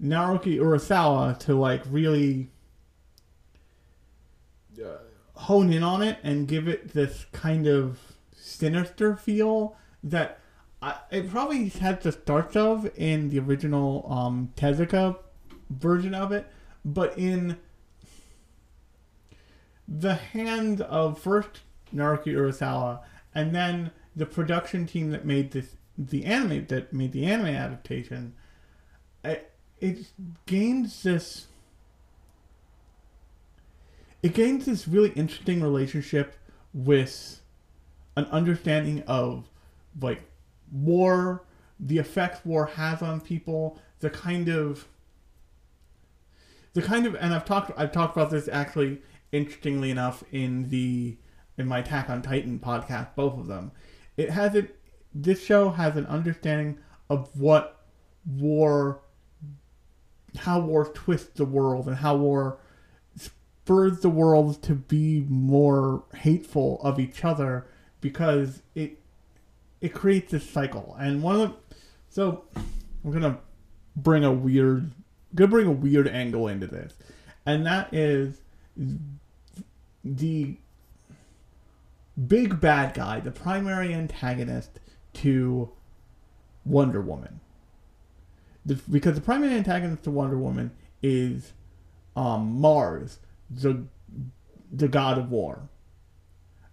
Naoki 0.02 0.58
Urasawa 0.58 1.38
to 1.40 1.54
like 1.54 1.82
really 1.88 2.50
hone 5.34 5.72
in 5.72 5.82
on 5.82 6.02
it 6.02 6.18
and 6.22 6.46
give 6.46 6.68
it 6.68 6.92
this 6.92 7.26
kind 7.32 7.66
of 7.66 7.98
sinister 8.62 9.16
feel 9.16 9.74
that 10.04 10.38
I, 10.80 10.94
it 11.10 11.28
probably 11.28 11.68
had 11.68 12.00
the 12.00 12.12
starts 12.12 12.54
of 12.54 12.88
in 12.96 13.28
the 13.30 13.40
original 13.40 14.06
um, 14.08 14.52
Tezuka 14.56 15.18
version 15.68 16.14
of 16.14 16.30
it, 16.30 16.46
but 16.84 17.18
in 17.18 17.58
the 19.88 20.14
hand 20.14 20.80
of 20.82 21.18
first 21.18 21.62
Naoki 21.92 22.26
Urasawa 22.26 23.00
and 23.34 23.52
then 23.52 23.90
the 24.14 24.26
production 24.26 24.86
team 24.86 25.10
that 25.10 25.24
made 25.24 25.50
this 25.50 25.74
the 25.98 26.24
anime 26.24 26.66
that 26.66 26.92
made 26.92 27.12
the 27.12 27.26
anime 27.26 27.46
adaptation 27.46 28.32
it, 29.24 29.52
it 29.80 30.06
gains 30.46 31.02
this 31.02 31.48
it 34.22 34.32
gains 34.32 34.64
this 34.64 34.88
really 34.88 35.10
interesting 35.10 35.60
relationship 35.60 36.36
with 36.72 37.42
an 38.16 38.26
understanding 38.26 39.02
of 39.06 39.48
like 40.00 40.22
war 40.70 41.44
the 41.78 41.98
effects 41.98 42.44
war 42.44 42.66
has 42.66 43.02
on 43.02 43.20
people 43.20 43.78
the 44.00 44.10
kind 44.10 44.48
of 44.48 44.86
the 46.74 46.82
kind 46.82 47.06
of 47.06 47.14
and 47.14 47.34
I've 47.34 47.44
talked 47.44 47.70
I've 47.76 47.92
talked 47.92 48.16
about 48.16 48.30
this 48.30 48.48
actually 48.48 49.02
interestingly 49.30 49.90
enough 49.90 50.22
in 50.30 50.68
the 50.68 51.16
in 51.58 51.66
my 51.66 51.80
Attack 51.80 52.08
on 52.08 52.22
Titan 52.22 52.58
podcast, 52.58 53.14
both 53.14 53.38
of 53.38 53.46
them. 53.46 53.72
It 54.16 54.30
has 54.30 54.54
it 54.54 54.78
this 55.14 55.42
show 55.44 55.70
has 55.70 55.96
an 55.96 56.06
understanding 56.06 56.78
of 57.10 57.28
what 57.38 57.84
war 58.26 59.00
how 60.38 60.60
war 60.60 60.86
twists 60.86 61.36
the 61.36 61.44
world 61.44 61.86
and 61.86 61.96
how 61.96 62.16
war 62.16 62.58
spurs 63.16 64.00
the 64.00 64.08
world 64.08 64.62
to 64.62 64.74
be 64.74 65.26
more 65.28 66.04
hateful 66.14 66.80
of 66.82 66.98
each 66.98 67.22
other 67.22 67.66
because 68.02 68.60
it 68.74 68.98
it 69.80 69.94
creates 69.94 70.32
this 70.32 70.48
cycle. 70.48 70.94
And 71.00 71.22
one 71.22 71.40
of 71.40 71.40
the, 71.40 71.56
so 72.10 72.44
I'm 72.54 73.10
gonna 73.10 73.38
bring 73.96 74.24
a 74.24 74.32
weird 74.32 74.90
gonna 75.34 75.48
bring 75.48 75.66
a 75.66 75.72
weird 75.72 76.06
angle 76.06 76.48
into 76.48 76.66
this. 76.66 76.92
And 77.46 77.64
that 77.64 77.92
is 77.94 78.42
the 80.04 80.56
big 82.26 82.60
bad 82.60 82.92
guy, 82.92 83.20
the 83.20 83.30
primary 83.30 83.94
antagonist 83.94 84.78
to 85.14 85.70
Wonder 86.64 87.00
Woman. 87.00 87.40
The, 88.64 88.74
because 88.74 89.16
the 89.16 89.20
primary 89.20 89.54
antagonist 89.54 90.04
to 90.04 90.10
Wonder 90.10 90.38
Woman 90.38 90.70
is 91.02 91.52
um, 92.14 92.60
Mars, 92.60 93.18
the 93.50 93.84
the 94.70 94.88
god 94.88 95.18
of 95.18 95.30
war. 95.30 95.68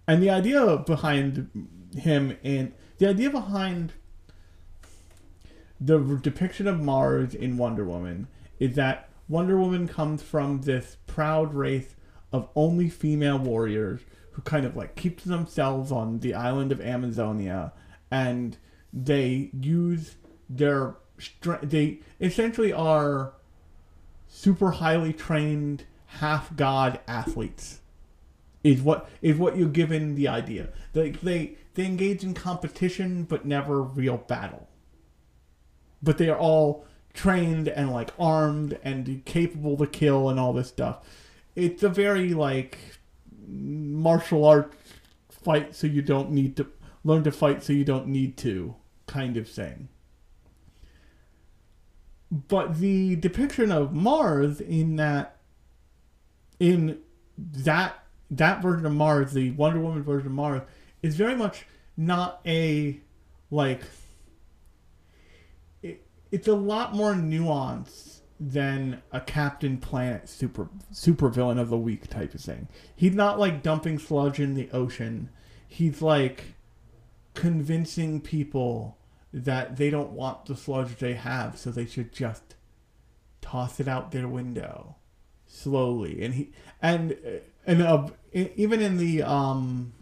And 0.09 0.23
the 0.23 0.31
idea 0.31 0.77
behind 0.77 1.67
him 1.95 2.35
and 2.43 2.73
the 2.97 3.07
idea 3.07 3.29
behind 3.29 3.93
the 5.79 5.99
depiction 6.23 6.67
of 6.67 6.81
Mars 6.81 7.35
in 7.35 7.57
Wonder 7.57 7.85
Woman 7.85 8.27
is 8.57 8.73
that 8.73 9.09
Wonder 9.27 9.55
Woman 9.59 9.87
comes 9.87 10.23
from 10.23 10.61
this 10.61 10.97
proud 11.05 11.53
race 11.53 11.95
of 12.33 12.49
only 12.55 12.89
female 12.89 13.37
warriors 13.37 14.01
who 14.31 14.41
kind 14.41 14.65
of 14.65 14.75
like 14.75 14.95
keep 14.95 15.21
to 15.21 15.29
themselves 15.29 15.91
on 15.91 16.21
the 16.21 16.33
island 16.33 16.71
of 16.71 16.81
Amazonia 16.81 17.71
and 18.09 18.57
they 18.91 19.51
use 19.61 20.15
their 20.49 20.95
strength 21.19 21.69
they 21.69 21.99
essentially 22.19 22.73
are 22.73 23.33
super 24.27 24.71
highly 24.71 25.13
trained 25.13 25.83
half 26.07 26.55
god 26.55 26.99
athletes 27.07 27.81
is 28.63 28.81
what 28.81 29.09
is 29.21 29.37
what 29.37 29.57
you're 29.57 29.69
given 29.69 30.15
the 30.15 30.27
idea 30.27 30.67
they 30.93 31.11
they 31.11 31.55
they 31.75 31.85
engage 31.85 32.23
in 32.23 32.33
competition 32.33 33.23
but 33.23 33.45
never 33.45 33.81
real 33.81 34.17
battle 34.17 34.67
but 36.01 36.17
they 36.17 36.29
are 36.29 36.37
all 36.37 36.85
trained 37.13 37.67
and 37.67 37.91
like 37.91 38.11
armed 38.19 38.77
and 38.83 39.23
capable 39.25 39.77
to 39.77 39.87
kill 39.87 40.29
and 40.29 40.39
all 40.39 40.53
this 40.53 40.67
stuff. 40.67 41.05
It's 41.55 41.83
a 41.83 41.89
very 41.89 42.33
like 42.33 42.77
martial 43.47 44.45
arts 44.45 44.75
fight 45.29 45.75
so 45.75 45.87
you 45.87 46.01
don't 46.01 46.31
need 46.31 46.55
to 46.57 46.67
learn 47.03 47.23
to 47.23 47.31
fight 47.31 47.63
so 47.63 47.73
you 47.73 47.83
don't 47.83 48.07
need 48.07 48.37
to 48.37 48.75
kind 49.07 49.37
of 49.37 49.49
thing. 49.49 49.89
But 52.31 52.79
the 52.79 53.15
depiction 53.15 53.71
of 53.71 53.91
Mars 53.91 54.61
in 54.61 54.97
that 54.97 55.37
in 56.59 56.99
that 57.37 58.03
that 58.31 58.62
version 58.62 58.86
of 58.86 58.93
Mars, 58.93 59.33
the 59.33 59.51
Wonder 59.51 59.79
Woman 59.79 60.03
version 60.03 60.27
of 60.27 60.33
Mars, 60.33 60.62
is 61.01 61.15
very 61.15 61.36
much 61.36 61.65
not 61.98 62.41
a 62.45 63.00
like 63.51 63.81
it, 65.81 66.05
it's 66.31 66.48
a 66.48 66.55
lot 66.55 66.93
more 66.93 67.13
nuanced 67.13 68.19
than 68.39 69.01
a 69.12 69.19
Captain 69.19 69.77
Planet 69.77 70.29
super 70.29 70.69
super 70.91 71.29
villain 71.29 71.57
of 71.57 71.69
the 71.69 71.77
week 71.77 72.09
type 72.09 72.33
of 72.33 72.41
thing. 72.41 72.67
He's 72.95 73.15
not 73.15 73.39
like 73.39 73.63
dumping 73.63 74.00
sludge 74.00 74.39
in 74.39 74.53
the 74.53 74.69
ocean. 74.71 75.29
He's 75.67 76.01
like 76.01 76.55
convincing 77.33 78.21
people 78.21 78.98
that 79.33 79.77
they 79.77 79.89
don't 79.89 80.12
want 80.12 80.45
the 80.45 80.55
sludge 80.55 80.98
they 80.98 81.13
have, 81.13 81.57
so 81.57 81.69
they 81.71 81.86
should 81.86 82.12
just 82.12 82.55
toss 83.41 83.79
it 83.79 83.88
out 83.88 84.12
their 84.12 84.27
window 84.27 84.95
slowly. 85.48 86.21
And 86.21 86.33
he 86.33 86.51
and 86.81 87.17
and 87.65 87.81
uh, 87.81 88.07
even 88.33 88.81
in 88.81 88.98
the 88.98 89.24
um 89.24 89.93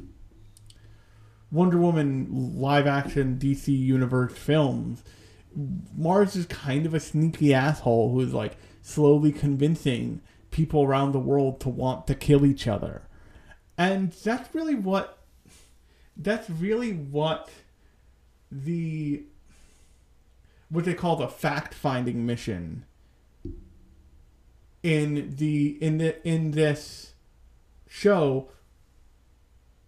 Wonder 1.52 1.78
Woman 1.78 2.60
live 2.60 2.88
action 2.88 3.40
DC 3.42 3.68
Universe 3.68 4.34
films, 4.34 5.04
Mars 5.96 6.36
is 6.36 6.46
kind 6.46 6.86
of 6.86 6.94
a 6.94 7.00
sneaky 7.00 7.54
asshole 7.54 8.12
who 8.12 8.20
is 8.22 8.34
like 8.34 8.58
slowly 8.82 9.32
convincing 9.32 10.22
people 10.52 10.84
around 10.84 11.12
the 11.12 11.20
world 11.20 11.60
to 11.62 11.70
want 11.70 12.08
to 12.08 12.16
kill 12.16 12.46
each 12.46 12.68
other. 12.68 13.04
And 13.78 14.12
that's 14.12 14.54
really 14.54 14.76
what 14.76 15.20
that's 16.18 16.50
really 16.50 16.92
what 16.94 17.50
the 18.52 19.24
what 20.70 20.86
they 20.86 20.94
call 20.94 21.16
the 21.16 21.28
fact 21.28 21.74
finding 21.74 22.26
mission 22.26 22.86
in 24.84 25.36
the 25.36 25.78
in 25.82 25.98
the 25.98 26.28
in 26.28 26.52
this 26.52 27.14
show 27.88 28.50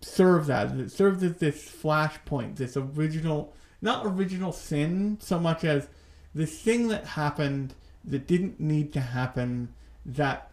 serves 0.02 0.50
as. 0.50 0.72
It 0.74 0.92
serves 0.92 1.24
as 1.24 1.38
this 1.38 1.70
flashpoint, 1.70 2.56
this 2.56 2.78
original, 2.78 3.54
not 3.82 4.06
original 4.06 4.52
sin 4.52 5.18
so 5.22 5.40
much 5.40 5.64
as 5.64 5.88
this 6.34 6.60
thing 6.60 6.88
that 6.90 7.06
happened 7.06 7.74
that 8.06 8.28
didn't 8.28 8.60
need 8.60 8.94
to 8.94 9.02
happen, 9.02 9.74
that 10.06 10.52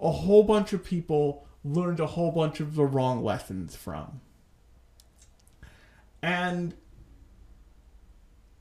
a 0.00 0.10
whole 0.10 0.42
bunch 0.42 0.72
of 0.72 0.84
people 0.84 1.46
learned 1.64 2.00
a 2.00 2.06
whole 2.06 2.30
bunch 2.30 2.60
of 2.60 2.74
the 2.76 2.84
wrong 2.84 3.24
lessons 3.24 3.74
from. 3.74 4.20
And 6.22 6.74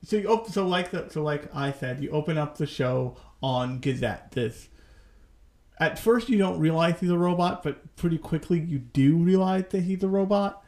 so 0.03 0.17
you 0.17 0.27
op- 0.27 0.49
so 0.49 0.67
like 0.67 0.91
the, 0.91 1.09
so 1.09 1.23
like 1.23 1.53
I 1.55 1.71
said, 1.71 2.01
you 2.01 2.09
open 2.11 2.37
up 2.37 2.57
the 2.57 2.67
show 2.67 3.17
on 3.41 3.79
Gazette. 3.79 4.31
This 4.31 4.69
at 5.79 5.99
first 5.99 6.29
you 6.29 6.37
don't 6.37 6.59
realize 6.59 6.99
he's 6.99 7.09
a 7.09 7.17
robot, 7.17 7.63
but 7.63 7.95
pretty 7.95 8.17
quickly 8.17 8.59
you 8.59 8.79
do 8.79 9.17
realize 9.17 9.65
that 9.69 9.81
he's 9.81 10.03
a 10.03 10.07
robot. 10.07 10.63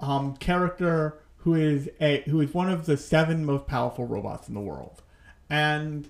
Um, 0.00 0.36
character 0.36 1.20
who 1.38 1.54
is 1.54 1.88
a 2.00 2.22
who 2.22 2.40
is 2.40 2.54
one 2.54 2.70
of 2.70 2.86
the 2.86 2.96
seven 2.96 3.44
most 3.44 3.66
powerful 3.66 4.06
robots 4.06 4.48
in 4.48 4.54
the 4.54 4.60
world, 4.60 5.02
and 5.50 6.08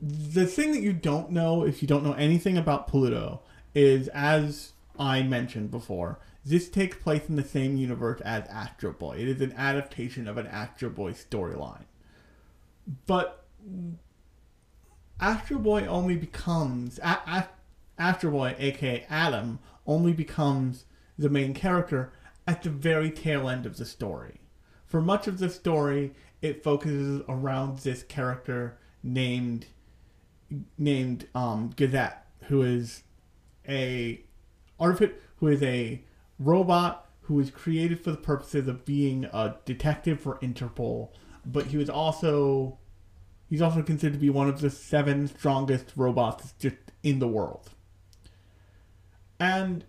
the 0.00 0.46
thing 0.46 0.72
that 0.72 0.80
you 0.80 0.92
don't 0.92 1.30
know 1.30 1.64
if 1.64 1.82
you 1.82 1.88
don't 1.88 2.02
know 2.02 2.14
anything 2.14 2.56
about 2.56 2.88
Pluto 2.88 3.42
is 3.74 4.08
as 4.08 4.72
I 4.98 5.22
mentioned 5.22 5.70
before, 5.70 6.18
this 6.44 6.68
takes 6.68 6.96
place 6.96 7.28
in 7.28 7.36
the 7.36 7.44
same 7.44 7.76
universe 7.76 8.20
as 8.22 8.48
Astro 8.48 8.92
Boy. 8.92 9.18
It 9.18 9.28
is 9.28 9.40
an 9.40 9.52
adaptation 9.56 10.26
of 10.26 10.36
an 10.36 10.46
Astro 10.46 10.90
Boy 10.90 11.12
storyline. 11.12 11.84
But 13.06 13.44
Astro 15.20 15.58
Boy 15.58 15.86
only 15.86 16.16
becomes 16.16 16.98
a- 17.00 17.20
a- 17.26 17.48
Astro 17.98 18.30
Boy, 18.30 18.56
aka 18.58 19.04
Atom, 19.10 19.58
only 19.86 20.12
becomes 20.12 20.86
the 21.18 21.28
main 21.28 21.52
character 21.52 22.12
at 22.46 22.62
the 22.62 22.70
very 22.70 23.10
tail 23.10 23.48
end 23.48 23.66
of 23.66 23.76
the 23.76 23.84
story. 23.84 24.40
For 24.86 25.00
much 25.00 25.28
of 25.28 25.38
the 25.38 25.50
story, 25.50 26.14
it 26.42 26.64
focuses 26.64 27.22
around 27.28 27.78
this 27.80 28.02
character 28.02 28.78
named 29.02 29.66
named 30.76 31.28
um, 31.32 31.70
Gazette, 31.76 32.26
who 32.48 32.62
is 32.62 33.04
a 33.68 34.24
artific 34.80 35.20
who 35.36 35.46
is 35.46 35.62
a 35.62 36.02
robot 36.40 37.08
who 37.22 37.34
was 37.34 37.50
created 37.52 38.00
for 38.02 38.10
the 38.10 38.16
purposes 38.16 38.66
of 38.66 38.84
being 38.84 39.26
a 39.26 39.56
detective 39.64 40.18
for 40.18 40.38
Interpol, 40.38 41.10
but 41.46 41.66
he 41.66 41.76
was 41.76 41.88
also 41.88 42.78
he's 43.50 43.60
also 43.60 43.82
considered 43.82 44.14
to 44.14 44.18
be 44.20 44.30
one 44.30 44.48
of 44.48 44.60
the 44.60 44.70
seven 44.70 45.26
strongest 45.28 45.92
robots 45.96 46.54
just 46.58 46.76
in 47.02 47.18
the 47.18 47.28
world. 47.28 47.70
And 49.38 49.84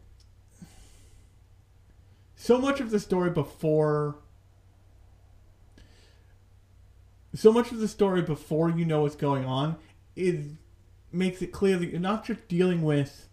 so 2.36 2.58
much 2.58 2.80
of 2.80 2.90
the 2.90 3.00
story 3.00 3.30
before 3.30 4.18
so 7.34 7.54
much 7.54 7.72
of 7.72 7.80
the 7.80 7.88
story 7.88 8.22
before 8.22 8.70
you 8.70 8.84
know 8.84 9.04
what's 9.04 9.16
going 9.16 9.46
on 9.46 9.78
is 10.18 10.46
makes 11.14 11.42
it 11.42 11.52
clear 11.52 11.78
that 11.78 11.90
you're 11.90 12.00
not 12.00 12.26
just 12.26 12.46
dealing 12.48 12.82
with 12.82 13.30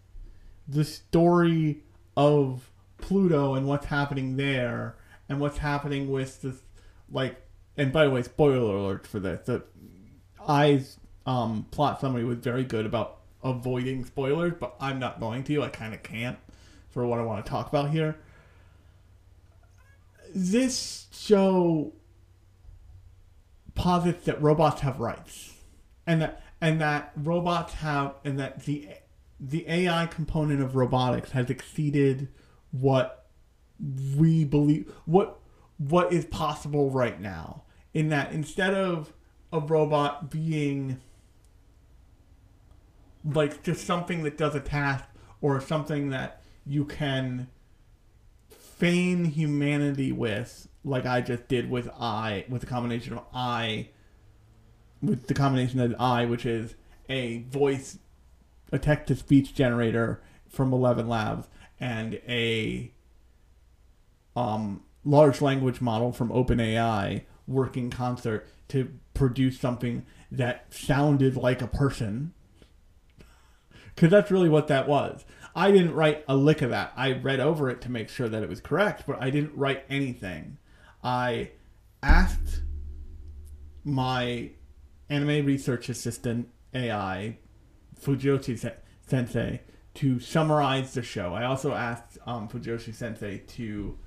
the 0.67 0.85
story 0.85 1.83
of 2.15 2.69
Pluto 2.97 3.55
and 3.55 3.67
what's 3.67 3.87
happening 3.87 4.37
there 4.37 4.95
and 5.27 5.39
what's 5.39 5.57
happening 5.57 6.09
with 6.09 6.41
this 6.41 6.61
like 7.11 7.41
and 7.75 7.91
by 7.91 8.05
the 8.05 8.11
way 8.11 8.21
spoiler 8.21 8.75
alert 8.75 9.07
for 9.07 9.19
this 9.19 9.45
the 9.45 9.63
I's 10.47 10.97
um, 11.25 11.65
plot 11.71 12.01
summary 12.01 12.23
was 12.23 12.39
very 12.39 12.63
good 12.63 12.85
about 12.85 13.17
avoiding 13.43 14.03
spoilers 14.05 14.53
but 14.59 14.75
I'm 14.79 14.99
not 14.99 15.19
going 15.19 15.43
to. 15.45 15.63
I 15.63 15.69
kind 15.69 15.93
of 15.93 16.03
can't 16.03 16.37
for 16.89 17.05
what 17.05 17.19
I 17.19 17.23
want 17.23 17.45
to 17.45 17.49
talk 17.49 17.69
about 17.69 17.91
here. 17.91 18.17
This 20.33 21.07
show 21.11 21.93
posits 23.75 24.25
that 24.25 24.41
robots 24.41 24.81
have 24.81 24.99
rights 24.99 25.53
and 26.05 26.21
that 26.21 26.41
and 26.59 26.81
that 26.81 27.11
robots 27.15 27.75
have 27.75 28.15
and 28.25 28.37
that 28.39 28.65
the 28.65 28.89
the 29.39 29.65
AI 29.69 30.05
component 30.07 30.61
of 30.61 30.75
robotics 30.75 31.31
has 31.31 31.49
exceeded 31.49 32.27
what 32.71 33.27
we 34.17 34.43
believe 34.43 34.91
what 35.05 35.39
what 35.77 36.11
is 36.11 36.25
possible 36.25 36.89
right 36.89 37.21
now. 37.21 37.63
In 37.93 38.09
that 38.09 38.33
instead 38.33 38.73
of 38.73 39.13
a 39.51 39.59
robot 39.59 40.29
being 40.29 40.99
like 43.25 43.63
just 43.63 43.85
something 43.85 44.23
that 44.23 44.37
does 44.37 44.55
a 44.55 44.59
task 44.59 45.05
or 45.41 45.59
something 45.59 46.09
that 46.09 46.41
you 46.65 46.85
can 46.85 47.47
feign 48.49 49.25
humanity 49.25 50.11
with 50.11 50.67
like 50.83 51.05
I 51.05 51.21
just 51.21 51.47
did 51.47 51.69
with 51.69 51.89
I 51.99 52.45
with 52.47 52.61
the 52.61 52.67
combination 52.67 53.13
of 53.13 53.25
I 53.33 53.89
with 55.01 55.27
the 55.27 55.33
combination 55.33 55.79
of 55.79 55.95
I 55.99 56.25
which 56.25 56.45
is 56.45 56.75
a 57.09 57.39
voice 57.43 57.97
a 58.71 58.79
text 58.79 59.07
to 59.07 59.15
speech 59.15 59.53
generator 59.53 60.21
from 60.47 60.73
11 60.73 61.07
labs 61.07 61.47
and 61.79 62.15
a 62.27 62.91
um, 64.35 64.83
large 65.03 65.41
language 65.41 65.81
model 65.81 66.11
from 66.11 66.29
OpenAI 66.29 67.23
working 67.47 67.89
concert 67.89 68.47
to 68.69 68.93
produce 69.19 69.59
something 69.59 70.05
that 70.31 70.73
sounded 70.73 71.35
like 71.35 71.61
a 71.61 71.67
person. 71.67 72.33
Because 73.93 74.09
that's 74.09 74.31
really 74.31 74.47
what 74.47 74.67
that 74.69 74.87
was. 74.87 75.25
I 75.53 75.71
didn't 75.71 75.93
write 75.93 76.23
a 76.29 76.37
lick 76.37 76.61
of 76.61 76.69
that. 76.69 76.93
I 76.95 77.11
read 77.11 77.41
over 77.41 77.69
it 77.69 77.81
to 77.81 77.91
make 77.91 78.07
sure 78.07 78.29
that 78.29 78.41
it 78.41 78.47
was 78.47 78.61
correct, 78.61 79.03
but 79.05 79.21
I 79.21 79.29
didn't 79.29 79.57
write 79.57 79.83
anything. 79.89 80.57
I 81.03 81.51
asked 82.01 82.61
my 83.83 84.51
anime 85.09 85.45
research 85.45 85.89
assistant 85.89 86.47
AI, 86.73 87.39
Fujoshi 88.01 88.73
Sensei, 89.05 89.61
to 89.95 90.19
summarize 90.21 90.93
the 90.93 91.03
show. 91.03 91.33
I 91.33 91.43
also 91.43 91.73
asked 91.73 92.17
um, 92.25 92.47
Fujoshi 92.47 92.95
Sensei 92.95 93.39
to 93.39 93.97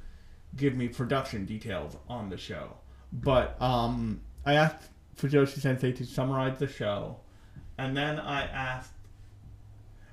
give 0.56 0.74
me 0.74 0.88
production 0.88 1.44
details 1.44 1.98
on 2.08 2.30
the 2.30 2.38
show. 2.38 2.78
But 3.12 3.60
um, 3.60 4.22
I 4.46 4.54
asked 4.54 4.88
Fujoshi 5.16 5.60
Sensei 5.60 5.92
to 5.92 6.04
summarize 6.04 6.58
the 6.58 6.66
show, 6.66 7.18
and 7.78 7.96
then 7.96 8.18
I 8.18 8.42
asked, 8.42 8.92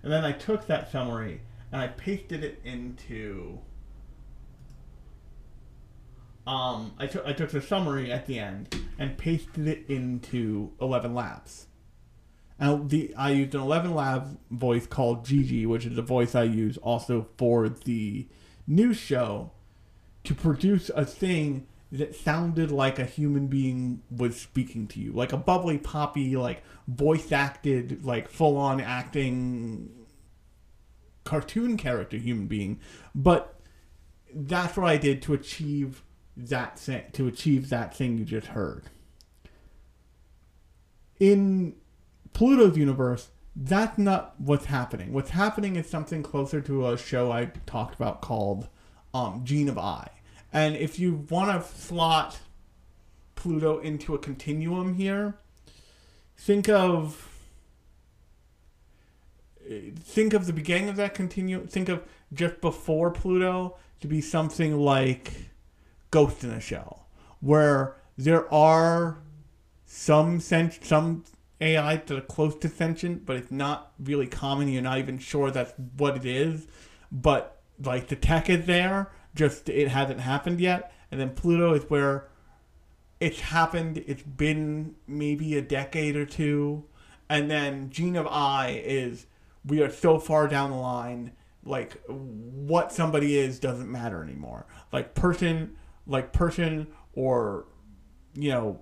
and 0.04 0.12
then 0.12 0.26
I 0.26 0.32
took 0.32 0.68
that 0.68 0.92
summary 0.92 1.42
and 1.72 1.82
I 1.82 1.88
pasted 1.88 2.44
it 2.44 2.62
into. 2.64 3.60
Um, 6.48 6.94
I 6.98 7.06
took 7.06 7.26
I 7.26 7.34
took 7.34 7.52
the 7.52 7.62
summary 7.62 8.12
at 8.12 8.26
the 8.26 8.40
end 8.40 8.76
and 8.98 9.18
pasted 9.18 9.68
it 9.68 9.86
into 9.88 10.72
Eleven 10.82 11.14
Labs. 11.14 11.68
And 12.58 12.90
the 12.90 13.14
I 13.16 13.32
used 13.32 13.54
an 13.54 13.62
Eleven 13.62 13.94
Labs 13.94 14.36
voice 14.50 14.88
called 14.88 15.26
Gigi, 15.26 15.66
which 15.66 15.86
is 15.86 15.98
a 15.98 16.02
voice 16.02 16.34
I 16.34 16.44
use 16.44 16.78
also 16.78 17.28
for 17.38 17.70
the 17.70 18.28
news 18.66 18.98
show, 18.98 19.52
to 20.24 20.34
produce 20.34 20.90
a 20.90 21.06
thing 21.06 21.68
that 21.92 22.16
sounded 22.16 22.72
like 22.72 23.00
a 23.00 23.06
human 23.06 23.48
being 23.48 24.02
was 24.16 24.40
speaking 24.40 24.88
to 24.88 25.00
you, 25.00 25.12
like 25.12 25.34
a 25.34 25.38
bubbly, 25.38 25.78
poppy, 25.78 26.36
like 26.36 26.64
voice 26.88 27.32
acted, 27.32 28.06
like 28.06 28.30
full 28.30 28.58
on 28.58 28.80
acting 28.80 29.90
cartoon 31.24 31.78
character 31.78 32.18
human 32.18 32.48
being. 32.48 32.80
But 33.16 33.60
that's 34.34 34.78
what 34.78 34.88
I 34.88 34.98
did 34.98 35.22
to 35.24 35.34
achieve 35.34 36.04
that 36.38 36.78
thing, 36.78 37.06
to 37.14 37.28
achieve 37.28 37.70
that 37.70 37.96
thing 37.96 38.18
you 38.18 38.26
just 38.26 38.48
heard. 38.48 38.86
In 41.20 41.76
Pluto's 42.34 42.78
universe, 42.78 43.30
that's 43.56 43.98
not 43.98 44.36
what's 44.40 44.66
happening. 44.66 45.12
What's 45.12 45.32
happening 45.32 45.76
is 45.76 45.90
something 45.90 46.24
closer 46.24 46.62
to 46.62 46.88
a 46.88 46.98
show 46.98 47.32
I 47.32 47.46
talked 47.66 47.96
about 47.96 48.22
called 48.22 48.70
um, 49.14 49.42
Gene 49.44 49.68
of 49.68 49.78
I. 49.78 50.10
And 50.52 50.76
if 50.76 51.00
you 51.00 51.26
want 51.30 51.64
to 51.64 51.78
slot 51.78 52.40
Pluto 53.36 53.80
into 53.80 54.16
a 54.16 54.18
continuum 54.18 54.96
here, 54.96 55.36
think 56.38 56.68
of 56.68 57.26
think 60.02 60.34
of 60.34 60.48
the 60.48 60.54
beginning 60.54 60.90
of 60.90 60.96
that 60.96 61.14
continuum. 61.14 61.68
Think 61.68 61.90
of 61.90 62.04
just 62.34 62.60
before 62.62 63.12
Pluto 63.12 63.78
to 64.02 64.08
be 64.08 64.22
something 64.22 64.78
like 64.78 65.50
Ghost 66.12 66.44
in 66.44 66.50
a 66.50 66.60
Shell, 66.60 67.08
where 67.40 67.96
there 68.18 68.52
are 68.54 69.20
some 69.86 70.40
sense 70.40 70.80
some 70.82 71.24
AI 71.62 71.98
that 71.98 72.18
are 72.18 72.22
close 72.22 72.56
to 72.56 72.70
sentient, 72.70 73.26
but 73.26 73.36
it's 73.36 73.52
not 73.52 73.92
really 74.00 74.28
common. 74.28 74.70
You're 74.70 74.82
not 74.82 74.98
even 74.98 75.20
sure 75.20 75.52
that's 75.52 75.74
what 75.98 76.16
it 76.16 76.26
is, 76.26 76.68
but 77.12 77.62
like 77.84 78.08
the 78.08 78.16
tech 78.16 78.50
is 78.50 78.66
there, 78.66 79.12
just 79.36 79.70
it 79.70 79.88
hasn't 79.90 80.20
happened 80.20 80.60
yet. 80.60 80.92
And 81.12 81.20
then 81.20 81.32
Pluto 81.32 81.74
is 81.74 81.84
where 81.90 82.28
it's 83.20 83.40
happened. 83.40 84.04
It's 84.08 84.24
been 84.24 84.96
maybe 85.08 85.58
a 85.58 85.62
decade 85.62 86.16
or 86.16 86.26
two, 86.26 86.86
and 87.30 87.50
then 87.50 87.90
Gene 87.90 88.16
of 88.16 88.28
I 88.28 88.82
is 88.84 89.26
we 89.66 89.82
are 89.82 89.90
so 89.92 90.20
far 90.20 90.48
down 90.48 90.72
the 90.72 90.78
line. 90.78 91.32
like 91.64 91.98
what 92.08 92.92
somebody 92.92 93.38
is 93.38 93.60
doesn't 93.60 93.92
matter 93.92 94.24
anymore. 94.24 94.66
Like 94.92 95.14
person, 95.14 95.76
like 96.08 96.32
person, 96.32 96.88
or 97.14 97.66
you 98.34 98.50
know, 98.50 98.82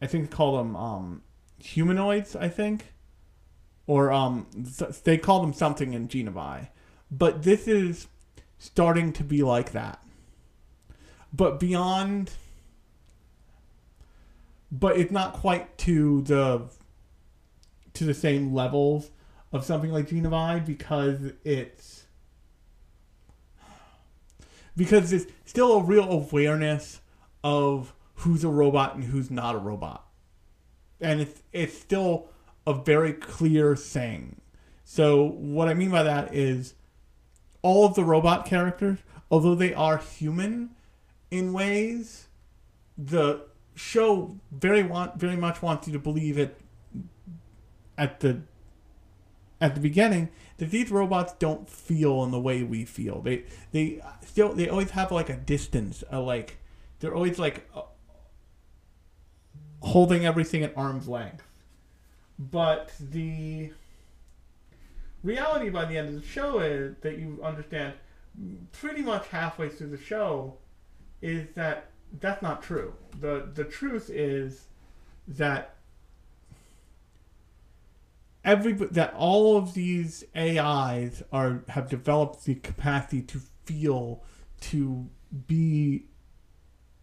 I 0.00 0.06
think 0.06 0.30
they 0.30 0.36
call 0.36 0.56
them 0.58 0.76
um, 0.76 1.22
humanoids. 1.58 2.36
I 2.36 2.48
think, 2.48 2.92
or 3.86 4.12
um, 4.12 4.46
they 5.04 5.18
call 5.18 5.40
them 5.40 5.52
something 5.52 5.92
in 5.92 6.08
Gene 6.08 6.28
of 6.28 6.38
I. 6.38 6.70
but 7.10 7.42
this 7.42 7.66
is 7.68 8.06
starting 8.58 9.12
to 9.14 9.24
be 9.24 9.42
like 9.42 9.72
that. 9.72 10.02
But 11.32 11.58
beyond, 11.58 12.32
but 14.70 14.96
it's 14.96 15.12
not 15.12 15.32
quite 15.32 15.76
to 15.78 16.22
the 16.22 16.62
to 17.94 18.04
the 18.04 18.14
same 18.14 18.52
levels 18.52 19.10
of 19.52 19.64
something 19.64 19.92
like 19.92 20.08
Genovi 20.08 20.64
because 20.64 21.32
it's 21.44 22.04
because 24.76 25.10
there's 25.10 25.26
still 25.44 25.74
a 25.74 25.82
real 25.82 26.10
awareness 26.10 27.00
of 27.42 27.94
who's 28.16 28.44
a 28.44 28.48
robot 28.48 28.94
and 28.94 29.04
who's 29.04 29.30
not 29.30 29.54
a 29.54 29.58
robot. 29.58 30.04
And 31.00 31.20
it's 31.20 31.42
it's 31.52 31.78
still 31.78 32.28
a 32.66 32.74
very 32.74 33.12
clear 33.12 33.76
thing. 33.76 34.40
So 34.84 35.24
what 35.24 35.68
I 35.68 35.74
mean 35.74 35.90
by 35.90 36.02
that 36.02 36.34
is 36.34 36.74
all 37.64 37.86
of 37.86 37.94
the 37.94 38.04
robot 38.04 38.44
characters, 38.44 38.98
although 39.30 39.54
they 39.54 39.72
are 39.72 39.96
human 39.96 40.70
in 41.30 41.54
ways, 41.54 42.28
the 42.96 43.40
show 43.74 44.36
very 44.52 44.82
want 44.84 45.18
very 45.18 45.34
much 45.34 45.62
wants 45.62 45.88
you 45.88 45.92
to 45.94 45.98
believe 45.98 46.38
it 46.38 46.60
at 47.98 48.20
the 48.20 48.42
at 49.60 49.74
the 49.74 49.80
beginning 49.80 50.28
that 50.58 50.70
these 50.70 50.90
robots 50.90 51.32
don't 51.38 51.68
feel 51.68 52.22
in 52.22 52.30
the 52.30 52.38
way 52.38 52.62
we 52.62 52.84
feel. 52.84 53.22
They 53.22 53.44
they 53.72 54.02
still 54.24 54.52
they 54.52 54.68
always 54.68 54.90
have 54.90 55.10
like 55.10 55.30
a 55.30 55.36
distance, 55.36 56.04
a 56.10 56.20
like 56.20 56.58
they're 57.00 57.14
always 57.14 57.38
like 57.38 57.66
uh, 57.74 57.82
holding 59.80 60.26
everything 60.26 60.62
at 60.62 60.76
arm's 60.76 61.08
length. 61.08 61.48
But 62.38 62.92
the 63.00 63.72
reality 65.24 65.70
by 65.70 65.86
the 65.86 65.96
end 65.96 66.08
of 66.08 66.22
the 66.22 66.28
show 66.28 66.60
is 66.60 66.94
that 67.00 67.18
you 67.18 67.40
understand 67.42 67.94
pretty 68.72 69.02
much 69.02 69.26
halfway 69.28 69.68
through 69.68 69.88
the 69.88 69.98
show 69.98 70.56
is 71.22 71.48
that 71.54 71.90
that's 72.20 72.42
not 72.42 72.62
true. 72.62 72.94
The 73.20 73.48
the 73.52 73.64
truth 73.64 74.10
is 74.10 74.66
that 75.26 75.76
every 78.44 78.72
that 78.72 79.14
all 79.14 79.56
of 79.56 79.74
these 79.74 80.24
AIs 80.36 81.22
are 81.32 81.64
have 81.68 81.88
developed 81.88 82.44
the 82.44 82.56
capacity 82.56 83.22
to 83.22 83.40
feel, 83.64 84.22
to 84.60 85.08
be, 85.46 86.04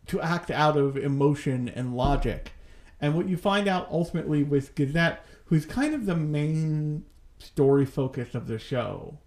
to 0.05 0.21
act 0.21 0.51
out 0.51 0.77
of 0.77 0.95
emotion 0.95 1.67
and 1.67 1.95
logic, 1.95 2.51
and 2.99 3.15
what 3.15 3.27
you 3.27 3.37
find 3.37 3.67
out 3.67 3.87
ultimately 3.89 4.43
with 4.43 4.75
Gazette, 4.75 5.25
who's 5.45 5.65
kind 5.65 5.95
of 5.95 6.05
the 6.05 6.15
main 6.15 7.05
story 7.41 7.85
focus 7.85 8.35
of 8.35 8.47
the 8.47 8.59
show, 8.59 9.17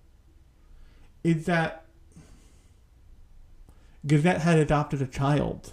is 1.22 1.46
that 1.46 1.84
Gazette 4.06 4.42
had 4.42 4.58
adopted 4.58 5.00
a 5.02 5.06
child. 5.06 5.72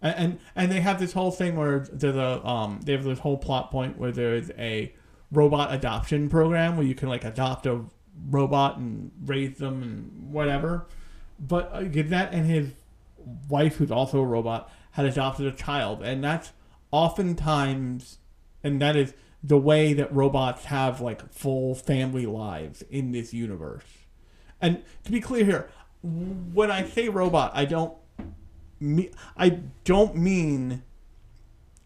And, 0.00 0.14
and 0.16 0.38
and 0.54 0.72
they 0.72 0.80
have 0.80 1.00
this 1.00 1.12
whole 1.12 1.30
thing 1.30 1.56
where 1.56 1.80
there's 1.80 2.16
a 2.16 2.46
um 2.46 2.80
they 2.84 2.92
have 2.92 3.04
this 3.04 3.20
whole 3.20 3.38
plot 3.38 3.70
point 3.70 3.98
where 3.98 4.12
there's 4.12 4.50
a 4.58 4.94
robot 5.32 5.72
adoption 5.72 6.28
program 6.28 6.76
where 6.76 6.86
you 6.86 6.94
can 6.94 7.08
like 7.08 7.24
adopt 7.24 7.66
a 7.66 7.84
robot 8.30 8.78
and 8.78 9.10
raise 9.24 9.58
them 9.58 9.82
and 9.82 10.32
whatever. 10.32 10.86
But 11.38 11.70
uh, 11.72 11.82
Gazette 11.82 12.32
and 12.32 12.46
his 12.46 12.70
wife, 13.48 13.76
who's 13.76 13.90
also 13.90 14.20
a 14.20 14.24
robot, 14.24 14.70
had 14.92 15.06
adopted 15.06 15.46
a 15.46 15.52
child, 15.52 16.02
and 16.02 16.22
that's 16.22 16.52
oftentimes, 16.90 18.18
and 18.62 18.80
that 18.80 18.96
is 18.96 19.12
the 19.42 19.58
way 19.58 19.92
that 19.92 20.12
robots 20.14 20.64
have 20.64 21.00
like 21.00 21.32
full 21.32 21.74
family 21.74 22.26
lives 22.26 22.82
in 22.90 23.12
this 23.12 23.32
universe. 23.32 23.84
And 24.60 24.82
to 25.04 25.12
be 25.12 25.20
clear 25.20 25.44
here, 25.44 25.70
when 26.02 26.70
I 26.70 26.84
say 26.84 27.08
robot, 27.08 27.52
I 27.54 27.64
don't 27.64 27.94
me 28.80 29.10
I 29.36 29.60
don't 29.84 30.16
mean 30.16 30.82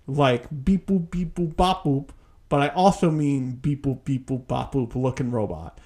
like 0.06 0.46
beep 0.64 0.86
boop 0.86 1.10
beep 1.10 1.34
boop 1.34 1.56
bop 1.56 1.84
boop, 1.84 2.10
but 2.48 2.60
I 2.60 2.68
also 2.68 3.10
mean 3.10 3.56
beep 3.56 3.84
boop 3.84 4.04
beep 4.04 4.26
boop 4.26 4.46
bop 4.46 4.74
boop 4.74 4.94
looking 4.94 5.30
robot. 5.30 5.80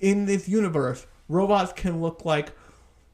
In 0.00 0.26
this 0.26 0.48
universe, 0.48 1.06
robots 1.28 1.72
can 1.72 2.00
look 2.00 2.24
like 2.24 2.52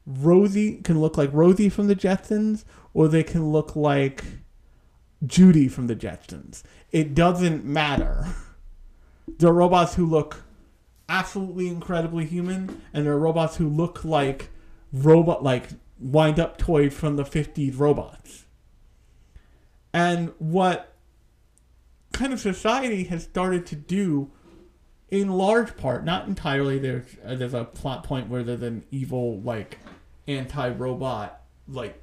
Rosie 0.07 0.77
can 0.77 1.01
look 1.01 1.19
like 1.19 1.31
Rosie 1.33 1.69
from 1.69 1.87
the 1.87 1.95
Jetsons, 1.95 2.65
or 2.95 3.09
they 3.09 3.23
can 3.23 3.53
look 3.53 3.77
like 3.77 4.25
Judy 5.27 5.69
from 5.69 5.87
the 5.87 5.97
Jetsons. 5.97 6.63
It 6.91 7.15
doesn't 7.15 7.65
matter. 7.65 8.27
There 9.39 9.51
are 9.51 9.55
robots 9.55 9.95
who 9.95 10.07
look 10.07 10.43
absolutely 11.09 11.69
incredibly 11.69 12.25
human, 12.25 12.83
and 12.93 13.05
there 13.05 13.13
are 13.13 13.19
robots 13.19 13.57
who 13.57 13.69
look 13.69 14.05
like 14.05 14.51
robot 14.93 15.43
like 15.43 15.69
wind 15.99 16.39
up 16.39 16.59
toys 16.59 16.95
from 16.95 17.17
the 17.17 17.25
50s 17.25 17.79
robots. 17.79 18.47
And 19.93 20.33
what 20.39 20.95
kind 22.13 22.33
of 22.33 22.41
society 22.41 23.05
has 23.05 23.25
started 23.25 23.67
to 23.67 23.77
do 23.77 24.31
in 25.11 25.31
large 25.31 25.77
part, 25.77 26.05
not 26.05 26.29
entirely, 26.29 26.79
there's 26.79 27.17
uh, 27.25 27.35
there's 27.35 27.55
a 27.55 27.65
plot 27.65 28.05
point 28.05 28.29
where 28.29 28.43
there's 28.43 28.63
an 28.63 28.85
evil 28.91 29.41
like 29.41 29.79
anti-robot 30.27 31.43
like 31.67 32.03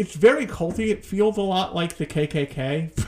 it's 0.00 0.14
very 0.14 0.46
culty. 0.46 0.88
It 0.88 1.04
feels 1.04 1.36
a 1.36 1.42
lot 1.42 1.74
like 1.74 1.98
the 1.98 2.06
KKK. 2.06 3.06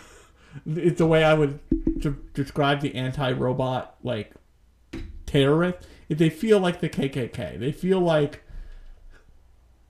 it's 0.66 0.98
the 0.98 1.06
way 1.06 1.24
I 1.24 1.32
would 1.32 1.58
de- 1.98 2.16
describe 2.34 2.82
the 2.82 2.94
anti-robot 2.94 3.96
like 4.02 4.34
terrorist. 5.24 5.78
They 6.10 6.28
feel 6.28 6.60
like 6.60 6.80
the 6.80 6.90
KKK, 6.90 7.58
they 7.58 7.72
feel 7.72 7.98
like 7.98 8.42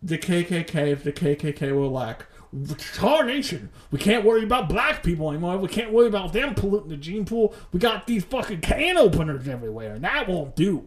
the 0.00 0.16
KKK. 0.16 0.92
If 0.92 1.02
the 1.02 1.12
KKK 1.12 1.72
were 1.72 1.88
like, 1.88 2.24
it's 2.52 3.02
our 3.02 3.24
nation. 3.24 3.70
We 3.90 3.98
can't 3.98 4.24
worry 4.24 4.44
about 4.44 4.68
black 4.68 5.02
people 5.02 5.28
anymore. 5.30 5.58
We 5.58 5.66
can't 5.66 5.92
worry 5.92 6.06
about 6.06 6.32
them 6.32 6.54
polluting 6.54 6.90
the 6.90 6.96
gene 6.96 7.24
pool. 7.24 7.52
We 7.72 7.80
got 7.80 8.06
these 8.06 8.22
fucking 8.22 8.60
can 8.60 8.96
openers 8.96 9.48
everywhere, 9.48 9.94
and 9.94 10.04
that 10.04 10.28
won't 10.28 10.54
do. 10.54 10.86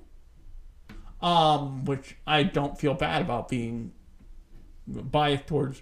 Um, 1.22 1.84
which 1.84 2.16
I 2.26 2.44
don't 2.44 2.80
feel 2.80 2.94
bad 2.94 3.22
about 3.22 3.50
being 3.50 3.92
biased 4.88 5.48
towards 5.48 5.82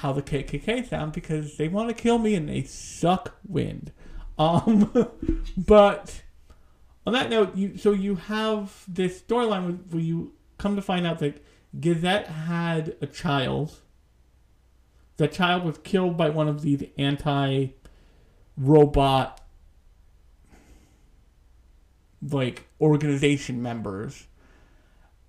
how 0.00 0.12
the 0.12 0.22
KKK 0.22 0.86
sound 0.88 1.12
because 1.12 1.56
they 1.56 1.68
want 1.68 1.88
to 1.88 1.94
kill 1.94 2.18
me 2.18 2.34
and 2.34 2.50
they 2.50 2.62
suck 2.62 3.38
wind. 3.48 3.92
Um, 4.38 4.92
but 5.56 6.22
on 7.06 7.14
that 7.14 7.30
note, 7.30 7.56
you 7.56 7.78
so 7.78 7.92
you 7.92 8.16
have 8.16 8.84
this 8.86 9.22
storyline 9.22 9.90
where 9.90 10.02
you 10.02 10.34
come 10.58 10.76
to 10.76 10.82
find 10.82 11.06
out 11.06 11.20
that 11.20 11.42
Gazette 11.80 12.26
had 12.26 12.94
a 13.00 13.06
child. 13.06 13.76
The 15.16 15.28
child 15.28 15.64
was 15.64 15.78
killed 15.78 16.18
by 16.18 16.28
one 16.28 16.46
of 16.46 16.60
these 16.60 16.82
anti-robot 16.98 17.72
like 22.28 22.68
organization 22.82 23.62
members, 23.62 24.26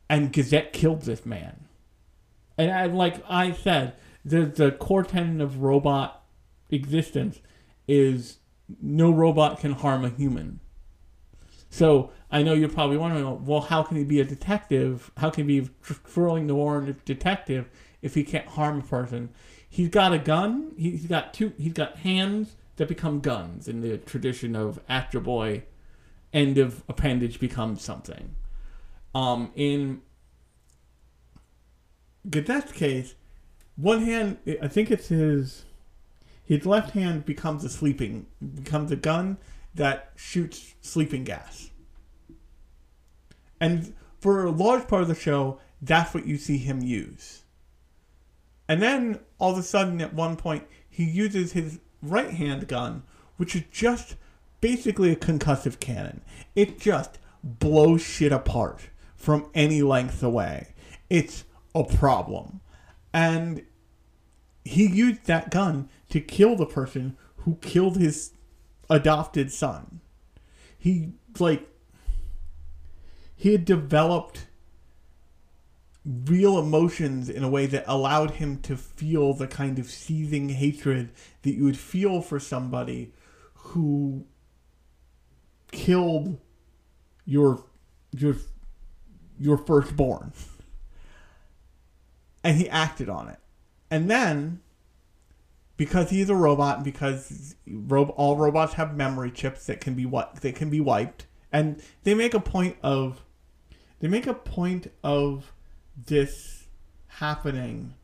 and 0.10 0.34
Gazette 0.34 0.74
killed 0.74 1.04
this 1.04 1.26
man. 1.26 1.68
And 2.58 2.70
I, 2.70 2.88
like 2.88 3.24
I 3.30 3.54
said, 3.54 3.94
the 4.28 4.46
the 4.46 4.72
core 4.72 5.04
tenet 5.04 5.42
of 5.42 5.62
robot 5.62 6.24
existence 6.70 7.40
is 7.88 8.40
no 8.82 9.10
robot 9.10 9.60
can 9.60 9.72
harm 9.72 10.04
a 10.04 10.10
human. 10.10 10.60
So 11.70 12.12
I 12.30 12.44
know 12.44 12.54
you're 12.54 12.70
probably 12.70 12.98
wondering, 12.98 13.46
well, 13.46 13.62
how 13.62 13.84
can 13.84 13.98
he 13.98 14.04
be 14.04 14.20
a 14.20 14.26
detective? 14.26 15.12
How 15.18 15.30
can 15.30 15.48
he 15.48 15.62
be 15.62 15.70
twirling 16.06 16.48
the 16.48 16.56
warrant 16.56 17.06
detective 17.06 17.70
if 18.02 18.16
he 18.16 18.24
can't 18.24 18.48
harm 18.48 18.80
a 18.80 18.84
person? 18.84 19.30
He's 19.70 19.90
got 19.90 20.14
a 20.14 20.20
gun. 20.20 20.74
He's 20.78 21.06
got 21.06 21.34
two. 21.34 21.54
He's 21.58 21.74
got 21.74 21.98
hands 21.98 22.56
that 22.76 22.88
become 22.88 23.22
guns 23.22 23.68
in 23.68 23.82
the 23.82 23.98
tradition 23.98 24.56
of 24.56 24.80
Astro 24.90 25.22
Boy. 25.22 25.64
End 26.34 26.58
of 26.58 26.84
appendage 26.90 27.40
becomes 27.40 27.82
something. 27.82 28.36
Um, 29.16 29.52
in 29.56 30.02
Gadet's 32.30 32.74
case, 32.74 33.16
one 33.78 34.02
hand, 34.02 34.38
I 34.62 34.68
think 34.68 34.92
it's 34.92 35.08
his, 35.08 35.64
his 36.44 36.66
left 36.66 36.92
hand 36.92 37.26
becomes 37.26 37.64
a 37.64 37.70
sleeping, 37.70 38.26
becomes 38.56 38.92
a 38.92 38.96
gun 38.96 39.38
that 39.76 40.12
shoots 40.16 40.76
sleeping 40.82 41.24
gas. 41.24 41.70
And 43.62 43.94
for 44.20 44.46
a 44.46 44.52
large 44.52 44.88
part 44.88 45.04
of 45.04 45.08
the 45.08 45.16
show, 45.16 45.60
that's 45.82 46.14
what 46.14 46.26
you 46.26 46.38
see 46.38 46.58
him 46.58 46.82
use. 46.82 47.44
And 48.68 48.82
then 48.82 49.20
all 49.38 49.54
of 49.54 49.58
a 49.58 49.64
sudden, 49.64 50.02
at 50.02 50.14
one 50.14 50.36
point, 50.36 50.66
he 50.90 51.04
uses 51.04 51.54
his 51.54 51.80
right 52.02 52.32
hand 52.32 52.68
gun, 52.68 53.04
which 53.38 53.56
is 53.56 53.64
just 53.72 54.16
basically 54.60 55.12
a 55.12 55.16
concussive 55.16 55.80
cannon. 55.80 56.22
It 56.56 56.80
just 56.80 57.20
blows 57.44 58.02
shit 58.02 58.32
apart 58.32 58.90
from 59.16 59.50
any 59.54 59.82
length 59.84 60.24
away. 60.24 60.74
It's 61.10 61.46
a 61.76 61.84
problem. 61.84 62.62
And 63.18 63.66
he 64.64 64.86
used 64.86 65.26
that 65.26 65.50
gun 65.50 65.90
to 66.10 66.22
kill 66.22 66.56
the 66.56 66.68
person 66.68 67.18
who 67.38 67.56
killed 67.62 67.98
his 67.98 68.34
adopted 68.92 69.52
son. 69.52 70.02
He, 70.78 71.14
like, 71.40 71.68
he 73.36 73.54
had 73.54 73.66
developed 73.66 74.46
real 76.06 76.60
emotions 76.60 77.28
in 77.28 77.44
a 77.44 77.50
way 77.50 77.66
that 77.66 77.86
allowed 77.88 78.36
him 78.36 78.60
to 78.62 78.78
feel 78.78 79.34
the 79.34 79.48
kind 79.48 79.80
of 79.80 79.90
seething 79.90 80.50
hatred 80.50 81.10
that 81.42 81.56
you 81.56 81.64
would 81.64 81.76
feel 81.76 82.22
for 82.22 82.40
somebody 82.40 83.14
who 83.56 84.28
killed 85.72 86.40
your 87.26 87.66
your 88.12 88.36
your 89.40 89.58
firstborn 89.58 90.32
and 92.48 92.56
he 92.56 92.70
acted 92.70 93.10
on 93.10 93.28
it. 93.28 93.40
And 93.92 94.10
then 94.10 94.62
because 95.76 96.10
he's 96.10 96.30
a 96.30 96.36
robot 96.36 96.78
and 96.78 96.86
because 96.86 97.58
ro- 97.68 98.14
all 98.16 98.38
robots 98.38 98.76
have 98.76 98.96
memory 98.96 99.32
chips 99.32 99.66
that 99.66 99.82
can 99.82 99.96
be 99.96 100.06
what 100.06 100.36
that 100.38 100.56
can 100.56 100.70
be 100.70 100.80
wiped 100.80 101.28
and 101.52 101.84
they 102.04 102.14
make 102.14 102.34
a 102.34 102.40
point 102.40 102.78
of 102.82 103.22
they 104.00 104.08
make 104.08 104.28
a 104.28 104.34
point 104.34 104.90
of 105.04 105.52
this 106.06 106.68
happening 107.08 107.96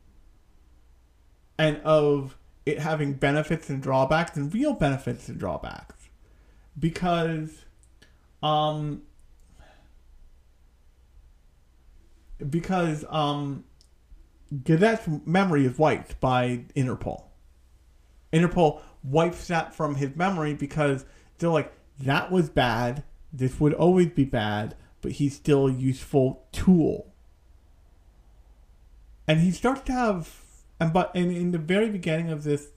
and 1.58 1.78
of 1.78 2.36
it 2.66 2.80
having 2.80 3.14
benefits 3.14 3.70
and 3.70 3.82
drawbacks 3.82 4.36
and 4.36 4.52
real 4.52 4.74
benefits 4.74 5.26
and 5.30 5.38
drawbacks. 5.38 6.10
Because 6.78 7.64
um 8.42 9.04
because 12.50 13.06
um 13.08 13.64
Gazette's 14.62 15.08
memory 15.26 15.66
is 15.66 15.78
wiped 15.78 16.20
by 16.20 16.64
Interpol. 16.76 17.24
Interpol 18.32 18.80
wipes 19.02 19.46
that 19.48 19.74
from 19.74 19.96
his 19.96 20.16
memory 20.16 20.54
because 20.54 21.04
they're 21.38 21.50
like, 21.50 21.72
that 22.00 22.30
was 22.30 22.48
bad. 22.48 23.04
This 23.32 23.60
would 23.60 23.74
always 23.74 24.08
be 24.08 24.24
bad, 24.24 24.76
but 25.00 25.12
he's 25.12 25.34
still 25.34 25.68
a 25.68 25.72
useful 25.72 26.46
tool. 26.52 27.12
And 29.26 29.40
he 29.40 29.50
starts 29.50 29.82
to 29.82 29.92
have, 29.92 30.40
and 30.78 30.92
but 30.92 31.10
and 31.14 31.32
in 31.32 31.52
the 31.52 31.58
very 31.58 31.88
beginning 31.88 32.30
of 32.30 32.44
this 32.44 32.68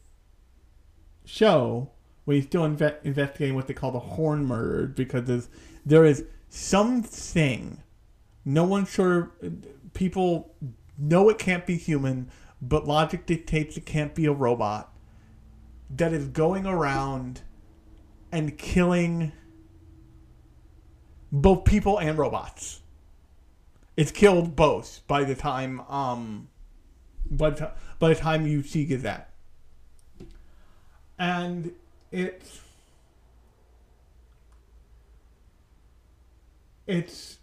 show, 1.26 1.92
when 2.26 2.36
he's 2.36 2.46
still 2.46 2.64
inve- 2.64 3.04
investigating 3.04 3.56
what 3.56 3.68
they 3.68 3.74
call 3.74 3.92
the 3.92 4.00
Horn 4.00 4.46
murder, 4.46 4.88
because 4.88 5.26
there's, 5.26 5.50
there 5.86 6.06
is 6.06 6.26
something, 6.50 7.84
no 8.46 8.64
one 8.64 8.86
sure, 8.86 9.32
people 9.94 10.54
know 10.98 11.30
it 11.30 11.38
can't 11.38 11.66
be 11.66 11.78
human, 11.78 12.30
but 12.62 12.86
logic 12.86 13.26
dictates 13.26 13.78
it 13.78 13.86
can't 13.86 14.16
be 14.16 14.26
a 14.26 14.32
robot 14.32 14.94
that 15.90 16.14
is 16.14 16.28
going 16.28 16.66
around 16.66 17.42
and 18.32 18.58
killing 18.58 19.32
both 21.32 21.66
people 21.66 21.98
and 22.00 22.18
robots. 22.18 22.82
It's 23.96 24.12
killed 24.12 24.56
both 24.56 25.02
by 25.08 25.24
the 25.24 25.36
time 25.36 25.82
um 25.82 26.50
by 27.30 27.50
the, 27.50 27.72
by 28.00 28.10
the 28.10 28.16
time 28.16 28.46
you 28.48 28.64
see 28.64 28.86
Gazette. 28.86 29.30
And 31.18 31.74
it's 32.12 32.62
it's 36.86 37.40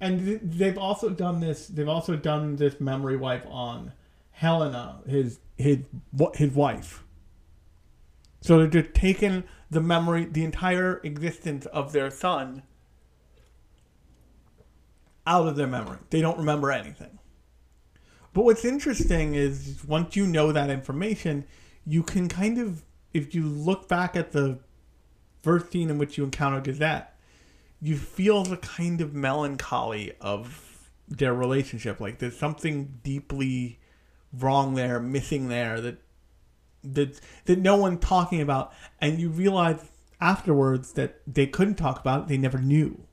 and 0.00 0.24
th- 0.24 0.40
they've 0.42 0.78
also 0.78 1.10
done 1.10 1.40
this 1.40 1.66
they've 1.66 1.88
also 1.88 2.16
done 2.16 2.56
this 2.56 2.80
memory 2.80 3.16
wipe 3.16 3.46
on 3.46 3.92
Helena 4.32 5.00
his 5.06 5.38
his 5.56 5.80
his 6.34 6.50
wife. 6.52 7.04
So 8.40 8.58
they're 8.58 8.66
just 8.66 8.94
taking 8.94 9.44
the 9.70 9.80
memory 9.80 10.26
the 10.26 10.44
entire 10.44 11.00
existence 11.02 11.66
of 11.66 11.92
their 11.92 12.10
son 12.10 12.62
out 15.26 15.48
of 15.48 15.56
their 15.56 15.66
memory. 15.66 15.98
They 16.10 16.20
don't 16.20 16.38
remember 16.38 16.70
anything. 16.70 17.18
But 18.34 18.44
what's 18.44 18.64
interesting 18.64 19.34
is 19.34 19.84
once 19.86 20.16
you 20.16 20.26
know 20.26 20.52
that 20.52 20.68
information 20.68 21.46
you 21.86 22.02
can 22.02 22.28
kind 22.28 22.58
of 22.58 22.82
if 23.12 23.34
you 23.34 23.44
look 23.44 23.88
back 23.88 24.16
at 24.16 24.32
the 24.32 24.58
first 25.42 25.70
scene 25.70 25.90
in 25.90 25.98
which 25.98 26.18
you 26.18 26.24
encounter 26.24 26.60
Gazette 26.60 27.13
you 27.84 27.98
feel 27.98 28.44
the 28.44 28.56
kind 28.56 29.02
of 29.02 29.12
melancholy 29.12 30.14
of 30.18 30.88
their 31.06 31.34
relationship. 31.34 32.00
Like 32.00 32.18
there's 32.18 32.38
something 32.38 32.98
deeply 33.02 33.78
wrong 34.32 34.74
there, 34.74 34.98
missing 34.98 35.48
there 35.48 35.82
that 35.82 35.98
that 36.82 37.20
that 37.44 37.58
no 37.58 37.76
one's 37.76 38.02
talking 38.02 38.40
about, 38.40 38.72
and 39.02 39.20
you 39.20 39.28
realize 39.28 39.90
afterwards 40.18 40.92
that 40.92 41.20
they 41.26 41.46
couldn't 41.46 41.74
talk 41.74 42.00
about 42.00 42.22
it. 42.22 42.28
They 42.28 42.38
never 42.38 42.58
knew. 42.58 43.06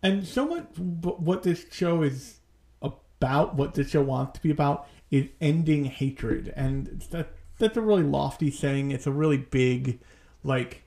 And 0.00 0.24
so 0.24 0.46
much 0.46 0.76
wh- 0.76 1.20
what 1.20 1.42
this 1.42 1.66
show 1.72 2.02
is 2.02 2.38
about, 2.80 3.56
what 3.56 3.74
this 3.74 3.90
show 3.90 4.02
wants 4.02 4.38
to 4.38 4.40
be 4.40 4.52
about, 4.52 4.86
is 5.10 5.26
ending 5.40 5.86
hatred, 5.86 6.52
and 6.54 7.02
that 7.10 7.32
that's 7.58 7.76
a 7.76 7.80
really 7.82 8.04
lofty 8.04 8.50
thing. 8.50 8.92
It's 8.92 9.08
a 9.08 9.12
really 9.12 9.38
big, 9.38 9.98
like 10.44 10.83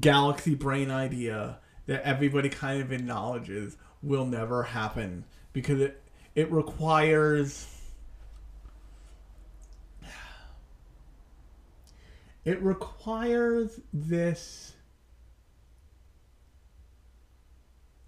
galaxy 0.00 0.54
brain 0.54 0.90
idea 0.90 1.58
that 1.86 2.02
everybody 2.02 2.48
kind 2.48 2.82
of 2.82 2.92
acknowledges 2.92 3.76
will 4.02 4.26
never 4.26 4.62
happen 4.62 5.24
because 5.52 5.80
it 5.80 6.02
it 6.34 6.50
requires 6.52 7.66
it 12.44 12.62
requires 12.62 13.80
this 13.92 14.74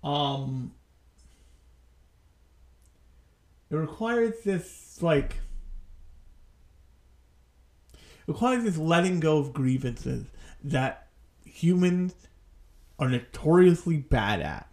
um 0.04 0.72
it 3.70 3.76
requires 3.76 4.34
this 4.44 4.98
like 5.02 5.36
requires 8.26 8.64
this 8.64 8.76
letting 8.76 9.20
go 9.20 9.38
of 9.38 9.52
grievances 9.52 10.26
that 10.62 11.09
humans 11.50 12.14
are 12.98 13.08
notoriously 13.08 13.96
bad 13.96 14.40
at. 14.40 14.68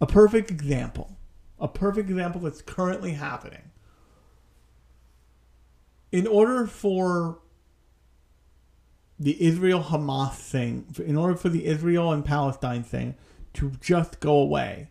A 0.00 0.06
perfect 0.06 0.50
example, 0.50 1.16
a 1.58 1.68
perfect 1.68 2.10
example 2.10 2.40
that's 2.40 2.62
currently 2.62 3.12
happening. 3.12 3.70
In 6.12 6.26
order 6.26 6.66
for 6.66 7.40
the 9.18 9.42
Israel 9.42 9.82
Hamas 9.82 10.34
thing, 10.34 10.86
in 11.04 11.16
order 11.16 11.36
for 11.36 11.48
the 11.48 11.66
Israel 11.66 12.12
and 12.12 12.24
Palestine 12.24 12.82
thing 12.82 13.14
to 13.54 13.70
just 13.80 14.20
go 14.20 14.34
away, 14.34 14.90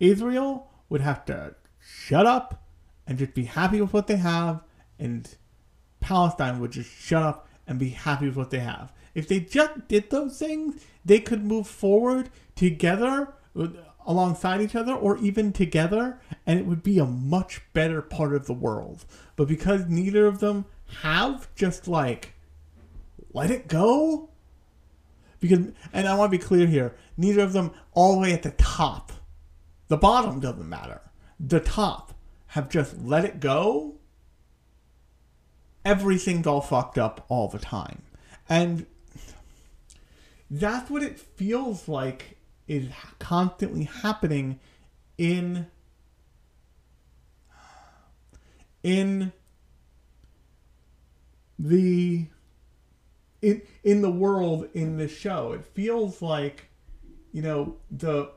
Israel 0.00 0.70
would 0.88 1.00
have 1.00 1.24
to 1.26 1.54
shut 1.80 2.26
up 2.26 2.66
and 3.06 3.18
just 3.18 3.34
be 3.34 3.44
happy 3.44 3.80
with 3.80 3.92
what 3.92 4.06
they 4.06 4.16
have, 4.16 4.62
and 4.98 5.36
Palestine 6.00 6.60
would 6.60 6.72
just 6.72 6.90
shut 6.90 7.22
up 7.22 7.48
and 7.66 7.78
be 7.78 7.90
happy 7.90 8.26
with 8.26 8.36
what 8.36 8.50
they 8.50 8.60
have. 8.60 8.92
If 9.14 9.28
they 9.28 9.40
just 9.40 9.88
did 9.88 10.10
those 10.10 10.38
things, 10.38 10.84
they 11.04 11.20
could 11.20 11.44
move 11.44 11.66
forward 11.66 12.30
together 12.54 13.34
uh, 13.58 13.68
alongside 14.06 14.60
each 14.60 14.74
other 14.74 14.92
or 14.92 15.18
even 15.18 15.52
together, 15.52 16.18
and 16.46 16.58
it 16.58 16.66
would 16.66 16.82
be 16.82 16.98
a 16.98 17.04
much 17.04 17.60
better 17.72 18.00
part 18.02 18.34
of 18.34 18.46
the 18.46 18.52
world. 18.54 19.04
But 19.36 19.48
because 19.48 19.86
neither 19.86 20.26
of 20.26 20.40
them 20.40 20.64
have 21.02 21.54
just 21.54 21.86
like 21.86 22.34
let 23.32 23.50
it 23.50 23.68
go, 23.68 24.30
because 25.40 25.66
and 25.92 26.08
I 26.08 26.14
want 26.14 26.32
to 26.32 26.38
be 26.38 26.42
clear 26.42 26.66
here, 26.66 26.96
neither 27.16 27.42
of 27.42 27.52
them 27.52 27.72
all 27.92 28.14
the 28.14 28.20
way 28.20 28.32
at 28.32 28.42
the 28.42 28.52
top. 28.52 29.12
The 29.88 29.96
bottom 29.96 30.40
doesn't 30.40 30.68
matter. 30.68 31.00
The 31.40 31.60
top 31.60 32.14
have 32.48 32.68
just 32.68 32.98
let 33.02 33.24
it 33.24 33.40
go. 33.40 33.94
Everything's 35.84 36.46
all 36.46 36.60
fucked 36.60 36.98
up 36.98 37.24
all 37.28 37.48
the 37.48 37.58
time. 37.58 38.02
And 38.48 38.86
that's 40.50 40.90
what 40.90 41.02
it 41.02 41.18
feels 41.18 41.88
like 41.88 42.38
is 42.66 42.88
constantly 43.18 43.84
happening 43.84 44.60
in 45.16 45.66
in 48.82 49.32
the 51.58 52.26
in 53.42 53.62
in 53.82 54.02
the 54.02 54.10
world 54.10 54.68
in 54.74 54.96
this 54.96 55.16
show. 55.16 55.52
It 55.52 55.64
feels 55.66 56.22
like 56.22 56.68
you 57.32 57.42
know 57.42 57.76
the 57.90 58.30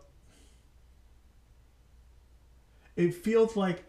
it 2.95 3.13
feels 3.13 3.55
like 3.55 3.83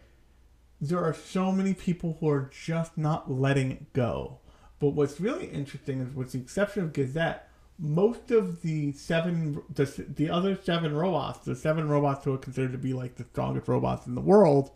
there 0.79 1.03
are 1.03 1.13
so 1.13 1.51
many 1.51 1.73
people 1.73 2.17
who 2.19 2.29
are 2.29 2.51
just 2.51 2.97
not 2.97 3.31
letting 3.31 3.71
it 3.71 3.93
go. 3.93 4.39
But 4.79 4.89
what's 4.89 5.19
really 5.19 5.45
interesting 5.45 6.01
is, 6.01 6.13
with 6.13 6.33
the 6.33 6.39
exception 6.39 6.83
of 6.83 6.93
Gazette, 6.93 7.49
most 7.79 8.31
of 8.31 8.61
the 8.61 8.91
seven, 8.93 9.61
the, 9.73 9.85
the 10.15 10.29
other 10.29 10.57
seven 10.61 10.95
robots, 10.95 11.45
the 11.45 11.55
seven 11.55 11.87
robots 11.87 12.23
who 12.25 12.33
are 12.33 12.37
considered 12.37 12.71
to 12.71 12.77
be 12.77 12.93
like 12.93 13.15
the 13.15 13.25
strongest 13.25 13.67
robots 13.67 14.07
in 14.07 14.15
the 14.15 14.21
world, 14.21 14.71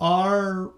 are 0.00 0.72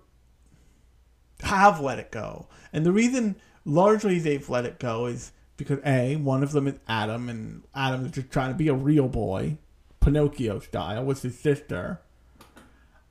have 1.43 1.81
let 1.81 1.99
it 1.99 2.11
go. 2.11 2.49
And 2.73 2.87
the 2.87 2.93
reason 2.93 3.37
largely 3.65 4.19
they've 4.19 4.49
let 4.49 4.65
it 4.65 4.79
go 4.79 5.07
is 5.07 5.33
because 5.57 5.79
A, 5.85 6.17
one 6.17 6.43
of 6.43 6.53
them 6.53 6.67
is 6.67 6.79
Atom, 6.89 7.29
and 7.29 7.63
Atom 7.75 8.07
is 8.07 8.13
just 8.13 8.31
trying 8.31 8.51
to 8.51 8.57
be 8.57 8.69
a 8.69 8.75
real 8.75 9.09
boy, 9.09 9.59
Pinocchio 10.01 10.59
style, 10.61 11.05
with 11.05 11.23
his 11.23 11.39
sister. 11.39 12.01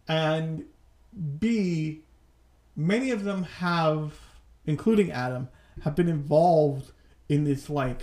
And 0.08 0.66
B, 1.40 2.02
many 2.76 3.12
of 3.12 3.24
them 3.24 3.44
have, 3.44 4.20
including 4.66 5.12
Atom, 5.12 5.50
have 5.84 5.96
been 5.96 6.10
involved 6.10 6.92
in 7.30 7.46
this 7.46 7.70
like 7.70 8.02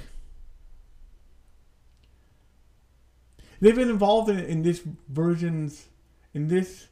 they've 3.60 3.74
been 3.74 3.90
involved 3.90 4.30
in, 4.30 4.38
in 4.38 4.62
this 4.62 4.82
versions 5.08 5.88
in 6.32 6.48
this 6.48 6.88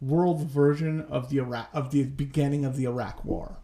world 0.00 0.42
version 0.42 1.02
of 1.02 1.30
the 1.30 1.38
Iraq 1.38 1.68
of 1.72 1.90
the 1.90 2.04
beginning 2.04 2.64
of 2.64 2.76
the 2.76 2.84
Iraq 2.84 3.24
War, 3.24 3.58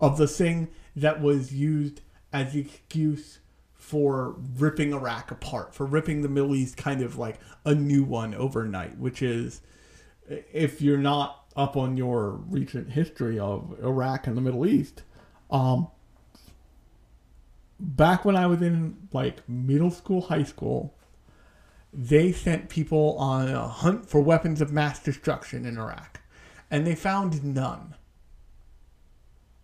of 0.00 0.18
the 0.18 0.26
thing 0.26 0.68
that 0.96 1.20
was 1.20 1.52
used 1.52 2.00
as 2.32 2.52
the 2.52 2.60
excuse 2.60 3.38
for 3.74 4.36
ripping 4.58 4.92
Iraq 4.92 5.30
apart, 5.30 5.74
for 5.74 5.86
ripping 5.86 6.22
the 6.22 6.28
Middle 6.28 6.54
East 6.54 6.76
kind 6.76 7.02
of 7.02 7.16
like 7.16 7.38
a 7.64 7.74
new 7.74 8.04
one 8.04 8.34
overnight, 8.34 8.98
which 8.98 9.22
is 9.22 9.62
if 10.52 10.80
you're 10.80 10.98
not 10.98 11.44
up 11.56 11.76
on 11.76 11.96
your 11.96 12.30
recent 12.30 12.90
history 12.90 13.38
of 13.38 13.76
Iraq 13.82 14.26
and 14.26 14.36
the 14.36 14.40
Middle 14.40 14.66
East, 14.66 15.02
um, 15.50 15.88
back 17.78 18.24
when 18.24 18.36
I 18.36 18.46
was 18.46 18.62
in 18.62 19.08
like 19.12 19.48
middle 19.48 19.90
school, 19.90 20.20
high 20.20 20.44
school, 20.44 20.94
they 21.92 22.32
sent 22.32 22.68
people 22.68 23.16
on 23.18 23.48
a 23.48 23.66
hunt 23.66 24.08
for 24.08 24.20
weapons 24.20 24.60
of 24.60 24.72
mass 24.72 25.02
destruction 25.02 25.66
in 25.66 25.78
Iraq, 25.78 26.20
and 26.70 26.86
they 26.86 26.94
found 26.94 27.44
none. 27.44 27.94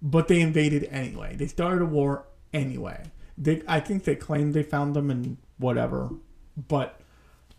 But 0.03 0.29
they 0.29 0.41
invaded 0.41 0.85
anyway. 0.91 1.37
They 1.37 1.47
started 1.47 1.83
a 1.83 1.87
war 1.87 2.27
anyway. 2.53 3.11
They, 3.39 3.63
I 3.67 3.81
think 3.81 4.05
they 4.05 4.17
claimed 4.17 4.55
they 4.55 4.63
found 4.63 4.95
them 4.95 5.11
and 5.11 5.37
whatever, 5.59 6.11
but 6.57 7.01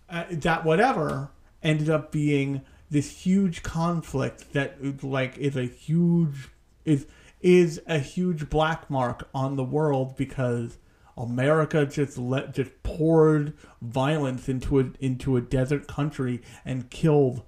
uh, 0.09 0.25
that 0.31 0.63
whatever 0.65 1.29
ended 1.63 1.89
up 1.89 2.11
being 2.11 2.61
this 2.89 3.21
huge 3.21 3.63
conflict 3.63 4.53
that 4.53 5.03
like 5.03 5.37
is 5.37 5.55
a 5.55 5.65
huge 5.65 6.49
is 6.85 7.05
is 7.41 7.81
a 7.85 7.99
huge 7.99 8.49
black 8.49 8.89
mark 8.89 9.27
on 9.33 9.55
the 9.55 9.63
world 9.63 10.15
because 10.15 10.77
America 11.17 11.85
just 11.85 12.17
let 12.17 12.53
just 12.53 12.71
poured 12.83 13.53
violence 13.81 14.47
into 14.47 14.79
a 14.79 14.91
into 14.99 15.35
a 15.35 15.41
desert 15.41 15.87
country 15.87 16.41
and 16.63 16.89
killed 16.89 17.43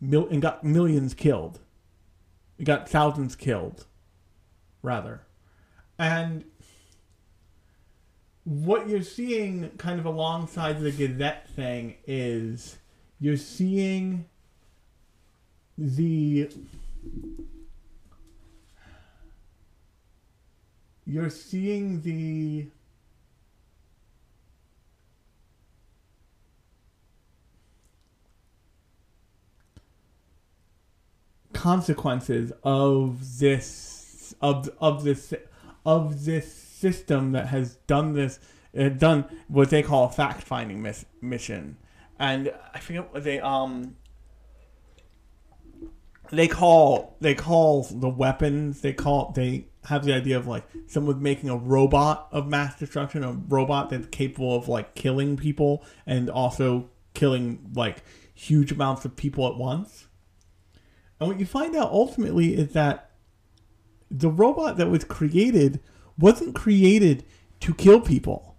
mil, 0.00 0.26
and 0.28 0.40
got 0.40 0.64
millions 0.64 1.14
killed. 1.14 1.60
It 2.58 2.64
got 2.64 2.88
thousands 2.88 3.36
killed, 3.36 3.86
rather, 4.82 5.22
and 5.98 6.44
what 8.44 8.88
you're 8.88 9.02
seeing 9.02 9.68
kind 9.76 9.98
of 9.98 10.06
alongside 10.06 10.80
the 10.80 10.92
Gesicht 10.92 11.48
thing 11.48 11.96
is 12.06 12.78
you're 13.18 13.36
seeing 13.36 14.24
the 15.76 16.48
you're 21.04 21.28
seeing 21.28 22.02
the 22.02 22.68
consequences 31.56 32.52
of 32.62 33.38
this 33.38 34.34
of 34.40 34.68
of 34.78 35.04
this 35.04 35.32
of 35.86 36.24
this 36.24 36.52
system 36.52 37.32
that 37.32 37.46
has 37.46 37.76
done 37.86 38.12
this 38.12 38.38
uh, 38.78 38.90
done 38.90 39.24
what 39.48 39.70
they 39.70 39.82
call 39.82 40.04
a 40.04 40.10
fact 40.10 40.42
finding 40.42 40.82
miss, 40.82 41.06
mission. 41.20 41.78
And 42.18 42.52
i 42.74 42.78
forget 42.78 43.12
what 43.12 43.24
they 43.24 43.40
um 43.40 43.96
they 46.30 46.48
call 46.48 47.16
they 47.20 47.34
call 47.34 47.84
the 47.84 48.08
weapons 48.08 48.80
they 48.80 48.92
call 48.92 49.32
they 49.34 49.66
have 49.84 50.04
the 50.04 50.12
idea 50.12 50.36
of 50.36 50.46
like 50.46 50.64
someone 50.86 51.22
making 51.22 51.48
a 51.48 51.56
robot 51.56 52.28
of 52.32 52.48
mass 52.48 52.78
destruction 52.78 53.22
a 53.22 53.32
robot 53.32 53.90
that's 53.90 54.08
capable 54.08 54.56
of 54.56 54.66
like 54.68 54.94
killing 54.94 55.36
people 55.36 55.84
and 56.06 56.28
also 56.28 56.90
killing 57.14 57.70
like 57.74 58.02
huge 58.34 58.72
amounts 58.72 59.04
of 59.04 59.14
people 59.14 59.46
at 59.46 59.56
once 59.56 60.05
and 61.18 61.28
what 61.28 61.40
you 61.40 61.46
find 61.46 61.74
out 61.74 61.90
ultimately 61.90 62.54
is 62.54 62.72
that 62.72 63.10
the 64.10 64.28
robot 64.28 64.76
that 64.76 64.90
was 64.90 65.04
created 65.04 65.80
wasn't 66.18 66.54
created 66.54 67.24
to 67.60 67.74
kill 67.74 68.00
people. 68.00 68.56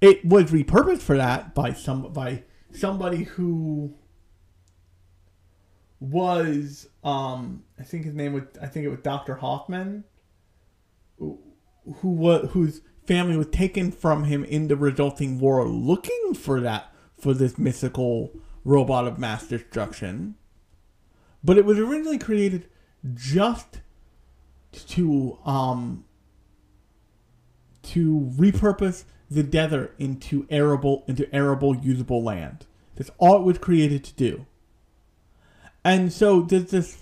It 0.00 0.24
was 0.24 0.50
repurposed 0.50 1.02
for 1.02 1.16
that 1.16 1.54
by 1.54 1.72
some 1.72 2.12
by 2.12 2.44
somebody 2.72 3.24
who 3.24 3.94
was 5.98 6.88
um 7.04 7.64
I 7.78 7.82
think 7.82 8.04
his 8.04 8.14
name 8.14 8.32
was 8.32 8.44
I 8.60 8.66
think 8.66 8.86
it 8.86 8.88
was 8.88 9.00
Dr. 9.00 9.36
Hoffman 9.36 10.04
who 11.18 11.38
was 12.02 12.50
whose 12.52 12.80
family 13.06 13.36
was 13.36 13.48
taken 13.48 13.92
from 13.92 14.24
him 14.24 14.44
in 14.44 14.68
the 14.68 14.76
resulting 14.76 15.38
war 15.38 15.66
looking 15.68 16.32
for 16.34 16.60
that 16.60 16.92
for 17.18 17.34
this 17.34 17.58
mythical 17.58 18.32
robot 18.64 19.06
of 19.06 19.18
mass 19.18 19.46
destruction 19.46 20.36
but 21.42 21.58
it 21.58 21.64
was 21.64 21.78
originally 21.78 22.18
created 22.18 22.68
just 23.14 23.80
to 24.72 25.38
um 25.44 26.04
to 27.82 28.32
repurpose 28.36 29.04
the 29.30 29.42
desert 29.42 29.94
into 29.98 30.46
arable 30.50 31.04
into 31.06 31.32
arable 31.34 31.76
usable 31.76 32.22
land. 32.22 32.66
That's 32.96 33.10
all 33.18 33.36
it 33.36 33.42
was 33.42 33.58
created 33.58 34.04
to 34.04 34.14
do. 34.14 34.46
And 35.84 36.12
so 36.12 36.42
there's 36.42 36.70
this 36.70 36.98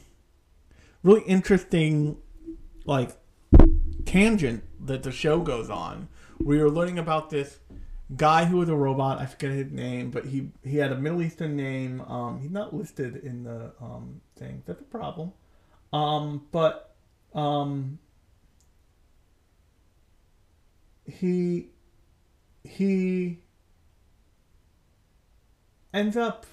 really 1.03 1.23
interesting 1.23 2.19
like 2.85 3.17
tangent 4.05 4.65
that 4.87 5.03
the 5.03 5.13
show 5.13 5.41
goes 5.41 5.69
on 5.69 6.09
where 6.39 6.57
you're 6.57 6.71
learning 6.71 6.99
about 6.99 7.31
this 7.31 7.59
guy 8.17 8.45
who 8.47 8.59
was 8.59 8.69
a 8.69 8.77
robot. 8.77 9.21
I 9.21 9.27
forget 9.27 9.51
his 9.51 9.71
name, 9.71 10.11
but 10.11 10.27
he 10.27 10.51
he 10.65 10.79
had 10.79 10.93
a 10.93 10.97
Middle 10.97 11.23
Eastern 11.23 11.57
name. 11.57 12.01
Um, 12.03 12.41
he's 12.41 12.51
not 12.51 12.75
listed 12.75 13.17
in 13.17 13.45
the 13.45 13.73
um, 13.81 14.21
thing. 14.37 14.63
That's 14.67 14.81
a 14.81 14.85
problem. 14.85 15.33
Um, 15.93 16.47
but 16.53 16.95
um, 17.35 17.99
he 21.07 21.69
he 22.65 23.39
ends 25.93 26.17
up 26.17 26.47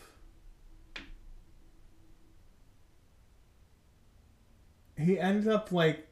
he 4.97 5.19
ends 5.19 5.47
up 5.47 5.71
like 5.71 6.07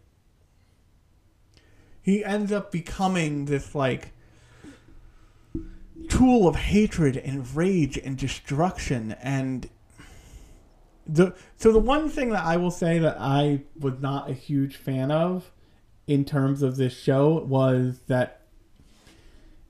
he 2.02 2.24
ends 2.24 2.52
up 2.52 2.72
becoming 2.72 3.46
this 3.46 3.74
like 3.74 4.13
tool 6.10 6.48
of 6.48 6.56
hatred 6.56 7.18
and 7.18 7.56
rage 7.56 7.98
and 7.98 8.18
destruction 8.18 9.16
and 9.22 9.70
the 11.06 11.36
so 11.58 11.72
the 11.72 11.80
one 11.80 12.10
thing 12.10 12.30
that 12.30 12.44
I 12.44 12.58
will 12.58 12.72
say 12.72 12.98
that 13.00 13.18
I 13.20 13.64
was 13.78 14.00
not 14.00 14.30
a 14.30 14.34
huge 14.34 14.76
fan 14.78 15.12
of 15.12 15.52
in 16.08 16.26
terms 16.26 16.62
of 16.62 16.78
this 16.78 16.98
show 16.98 17.44
was 17.46 18.00
that 18.08 18.42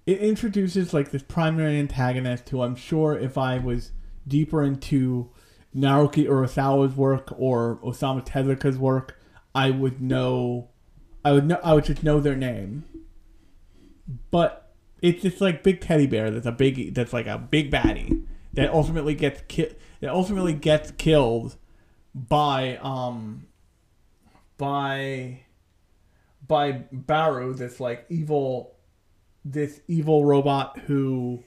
it 0.06 0.20
introduces 0.20 0.94
like 0.94 1.12
this 1.12 1.24
primary 1.24 1.80
antagonist 1.80 2.50
who 2.50 2.62
I'm 2.62 2.76
sure 2.76 3.18
if 3.18 3.38
I 3.38 3.58
was 3.58 3.92
deeper 4.28 4.64
into 4.64 5.30
Naoki 5.76 6.28
Urasawa's 6.28 6.96
work 6.96 7.30
or 7.38 7.80
Osamu 7.84 8.26
Tezuka's 8.26 8.78
work, 8.78 9.18
I 9.56 9.72
would 9.72 10.02
know 10.02 10.70
I 11.26 11.32
would 11.32 11.46
know 11.46 11.60
I 11.64 11.74
would 11.74 11.86
just 11.86 12.04
know 12.04 12.20
their 12.20 12.36
name. 12.36 12.84
But 14.30 14.63
it's 15.04 15.22
just 15.22 15.42
like 15.42 15.62
big 15.62 15.82
teddy 15.82 16.08
bear 16.08 16.32
that's 16.32 16.48
a 16.48 16.52
big 16.52 16.96
that's 16.96 17.14
like 17.14 17.28
a 17.28 17.38
big 17.38 17.70
baddie 17.70 18.26
that 18.54 18.74
ultimately 18.74 19.14
gets 19.14 19.42
ki- 19.48 19.76
that 20.00 20.10
ultimately 20.10 20.54
gets 20.54 20.92
killed 20.92 21.56
by 22.16 22.78
um 22.78 23.46
by 24.58 25.42
by 26.48 26.72
Brau 26.92 27.56
this 27.56 27.80
like 27.80 28.06
evil 28.10 28.76
this 29.44 29.82
evil 29.88 30.26
robot 30.26 30.80
who 30.86 31.44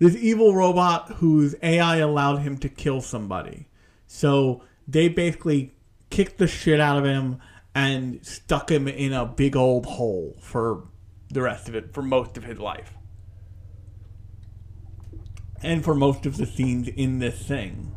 this 0.00 0.16
evil 0.16 0.54
robot 0.54 1.12
whose 1.18 1.54
AI 1.62 1.98
allowed 1.98 2.38
him 2.38 2.58
to 2.58 2.68
kill 2.68 3.00
somebody. 3.00 3.68
So 4.08 4.64
they 4.88 5.08
basically 5.08 5.72
kicked 6.10 6.38
the 6.38 6.48
shit 6.48 6.80
out 6.80 6.98
of 6.98 7.04
him 7.04 7.38
and 7.74 8.24
stuck 8.26 8.70
him 8.70 8.88
in 8.88 9.12
a 9.12 9.24
big 9.24 9.54
old 9.54 9.86
hole 9.86 10.36
for 10.40 10.88
the 11.32 11.42
rest 11.42 11.68
of 11.68 11.74
it, 11.74 11.92
for 11.92 12.02
most 12.02 12.36
of 12.36 12.44
his 12.44 12.58
life. 12.58 12.94
And 15.62 15.84
for 15.84 15.94
most 15.94 16.26
of 16.26 16.36
the 16.36 16.46
scenes 16.46 16.88
in 16.88 17.18
this 17.18 17.40
thing. 17.46 17.92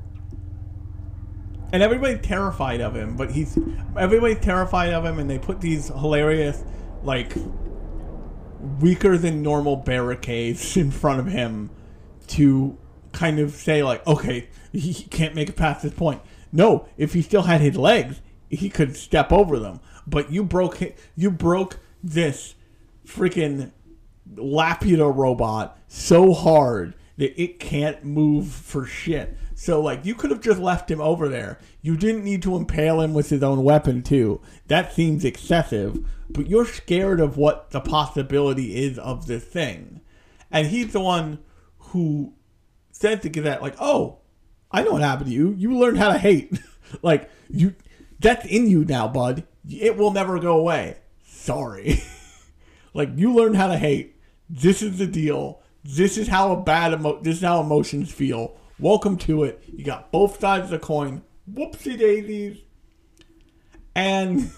And 1.72 1.84
everybody's 1.84 2.22
terrified 2.22 2.80
of 2.80 2.96
him, 2.96 3.18
but 3.18 3.32
he's 3.32 3.58
everybody's 3.98 4.40
terrified 4.40 4.94
of 4.94 5.04
him 5.04 5.20
and 5.20 5.30
they 5.30 5.40
put 5.40 5.62
these 5.62 5.88
hilarious 5.88 6.64
like 7.04 7.34
weaker 8.80 9.18
than 9.18 9.42
normal 9.42 9.76
barricades 9.76 10.78
in 10.78 10.92
front 10.92 11.20
of 11.20 11.28
him 11.28 11.70
to 12.28 12.78
kind 13.12 13.40
of 13.40 13.52
say 13.52 13.84
like, 13.84 14.06
okay, 14.08 14.48
he 14.72 14.94
can't 14.94 15.36
make 15.36 15.50
it 15.50 15.56
past 15.56 15.84
this 15.84 15.94
point. 15.94 16.22
No, 16.52 16.88
if 16.98 17.14
he 17.14 17.22
still 17.22 17.44
had 17.44 17.62
his 17.62 17.76
legs, 17.76 18.22
he 18.50 18.70
could 18.70 18.96
step 18.96 19.32
over 19.32 19.60
them. 19.60 19.80
But 20.08 20.32
you 20.32 20.44
broke 20.44 20.80
you 21.16 21.32
broke 21.32 21.80
this 22.04 22.56
freaking 23.06 23.72
Laputa 24.34 25.16
robot 25.16 25.78
so 25.88 26.34
hard 26.34 26.95
that 27.18 27.39
it 27.41 27.60
can't 27.60 28.03
move 28.03 28.47
for 28.47 28.86
shit. 28.86 29.38
So 29.53 29.82
like 29.82 30.06
you 30.06 30.16
could 30.16 30.32
have 30.32 30.41
just 30.41 30.60
left 30.60 30.91
him 30.91 30.99
over 30.99 31.30
there. 31.30 31.60
You 31.82 31.95
didn't 31.95 32.24
need 32.24 32.41
to 32.43 32.56
impale 32.56 33.01
him 33.01 33.14
with 33.14 33.30
his 33.30 33.41
own 33.41 33.64
weapon 33.64 34.03
too. 34.03 34.41
That 34.68 34.93
seems 34.93 35.24
excessive, 35.24 36.06
but 36.30 36.47
you're 36.47 36.66
scared 36.66 37.20
of 37.20 37.38
what 37.38 37.72
the 37.72 37.80
possibility 37.80 38.84
is 38.84 38.99
of 38.99 39.28
this 39.28 39.43
thing. 39.43 40.01
And 40.51 40.68
he's 40.68 40.91
the 40.91 40.99
one 40.99 41.39
who 41.78 42.34
said 42.91 43.22
to 43.22 43.41
that 43.41 43.62
like, 43.62 43.76
"Oh, 43.80 44.20
I 44.72 44.84
know 44.84 44.91
what 44.91 45.01
happened 45.01 45.28
to 45.28 45.36
you. 45.36 45.53
You 45.58 45.78
learned 45.78 45.97
how 45.97 46.12
to 46.12 46.18
hate. 46.18 46.60
like 47.01 47.30
you 47.49 47.76
that's 48.20 48.45
in 48.45 48.68
you 48.68 48.84
now, 48.84 49.08
bud. 49.08 49.45
It 49.70 49.95
will 49.97 50.12
never 50.12 50.39
go 50.39 50.58
away. 50.58 50.97
Sorry." 51.24 52.01
like 52.96 53.10
you 53.16 53.32
learn 53.32 53.54
how 53.54 53.68
to 53.68 53.78
hate. 53.78 54.16
This 54.50 54.82
is 54.82 54.98
the 54.98 55.06
deal. 55.08 55.62
This 55.84 56.18
is 56.18 56.28
how 56.28 56.52
a 56.52 56.62
bad 56.62 56.93
emo- 56.93 57.22
this 57.22 57.38
is 57.38 57.43
how 57.43 57.62
emotions 57.62 58.12
feel 58.12 58.58
Welcome 58.78 59.18
to 59.20 59.46
it. 59.46 59.64
You 59.74 59.86
got 59.86 60.12
both 60.12 60.41
sides 60.41 60.66
of 60.66 60.72
the 60.72 60.80
coin. 60.80 61.22
Whoopsie 61.50 61.98
daisies. 61.98 62.58
And 63.96 64.52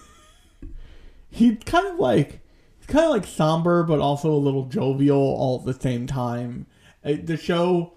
he's 1.30 1.58
kind 1.64 1.86
of 1.86 2.00
like 2.00 2.40
he's 2.78 2.88
kind 2.88 3.04
of 3.04 3.12
like 3.12 3.26
somber, 3.26 3.84
but 3.84 4.00
also 4.00 4.32
a 4.32 4.34
little 4.34 4.64
jovial 4.64 5.16
all 5.16 5.60
at 5.60 5.66
the 5.66 5.80
same 5.80 6.08
time. 6.08 6.66
Uh, 7.04 7.14
the 7.22 7.36
show 7.36 7.92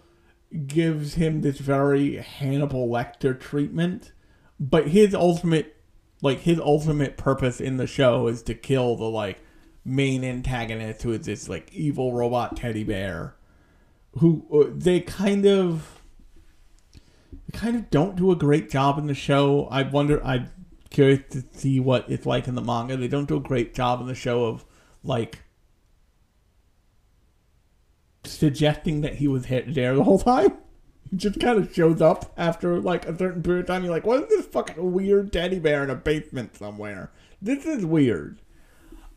gives 0.67 1.15
him 1.15 1.41
this 1.41 1.57
very 1.57 2.17
Hannibal 2.17 2.87
Lecter 2.87 3.39
treatment, 3.39 4.11
but 4.59 4.89
his 4.89 5.15
ultimate 5.15 5.75
like 6.21 6.41
his 6.41 6.59
ultimate 6.59 7.17
purpose 7.17 7.59
in 7.59 7.77
the 7.77 7.87
show 7.87 8.27
is 8.27 8.43
to 8.43 8.53
kill 8.53 8.95
the 8.95 9.05
like 9.05 9.39
main 9.83 10.23
antagonist 10.23 11.01
who 11.01 11.11
is 11.11 11.25
this 11.25 11.49
like 11.49 11.73
evil 11.73 12.13
robot 12.13 12.55
teddy 12.55 12.83
bear 12.83 13.35
who 14.19 14.45
uh, 14.53 14.69
they 14.75 14.99
kind 14.99 15.45
of 15.45 16.01
kind 17.53 17.75
of 17.75 17.89
don't 17.89 18.15
do 18.15 18.31
a 18.31 18.35
great 18.35 18.69
job 18.69 18.97
in 18.97 19.07
the 19.07 19.13
show. 19.13 19.67
I 19.71 19.83
wonder. 19.83 20.23
I'm 20.25 20.49
curious 20.89 21.21
to 21.31 21.43
see 21.53 21.79
what 21.79 22.09
it's 22.09 22.25
like 22.25 22.47
in 22.47 22.55
the 22.55 22.61
manga. 22.61 22.97
They 22.97 23.07
don't 23.07 23.27
do 23.27 23.37
a 23.37 23.41
great 23.41 23.73
job 23.73 24.01
in 24.01 24.07
the 24.07 24.15
show 24.15 24.45
of 24.45 24.65
like 25.03 25.43
suggesting 28.23 29.01
that 29.01 29.15
he 29.15 29.27
was 29.27 29.45
hit 29.45 29.73
there 29.73 29.95
the 29.95 30.03
whole 30.03 30.19
time. 30.19 30.57
He 31.09 31.17
just 31.17 31.39
kind 31.39 31.57
of 31.57 31.73
shows 31.73 32.01
up 32.01 32.33
after 32.37 32.79
like 32.79 33.05
a 33.05 33.17
certain 33.17 33.43
period 33.43 33.61
of 33.61 33.67
time. 33.67 33.83
You're 33.83 33.93
like, 33.93 34.05
what 34.05 34.23
is 34.23 34.29
this 34.29 34.45
fucking 34.45 34.91
weird 34.91 35.33
teddy 35.33 35.59
bear 35.59 35.83
in 35.83 35.89
a 35.89 35.95
basement 35.95 36.55
somewhere? 36.55 37.11
This 37.41 37.65
is 37.65 37.85
weird. 37.85 38.40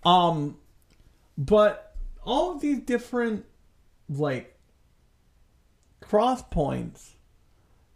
Um, 0.04 0.58
but 1.38 1.96
all 2.24 2.52
of 2.52 2.60
these 2.60 2.80
different 2.80 3.44
like 4.08 4.58
cross 6.00 6.42
points 6.42 7.14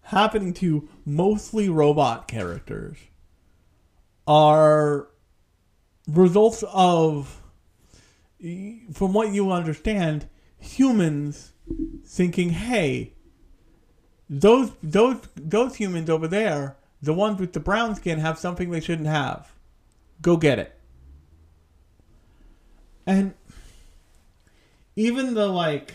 happening 0.03 0.55
to 0.55 0.89
mostly 1.05 1.69
robot 1.69 2.27
characters 2.27 2.97
are 4.27 5.09
results 6.07 6.65
of, 6.73 7.43
from 8.93 9.13
what 9.13 9.33
you 9.33 9.53
understand, 9.53 10.29
humans 10.59 11.53
thinking, 12.07 12.51
"Hey, 12.51 13.13
those 14.31 14.73
those 14.83 15.21
those 15.37 15.77
humans 15.77 16.09
over 16.09 16.27
there, 16.27 16.77
the 17.03 17.13
ones 17.13 17.39
with 17.39 17.53
the 17.53 17.61
brown 17.61 17.95
skin, 17.95 18.19
have 18.19 18.39
something 18.39 18.71
they 18.71 18.81
shouldn't 18.81 19.09
have. 19.09 19.53
Go 20.23 20.37
get 20.37 20.59
it." 20.59 20.78
And 23.09 23.33
even 24.95 25.33
the 25.33 25.47
like, 25.47 25.95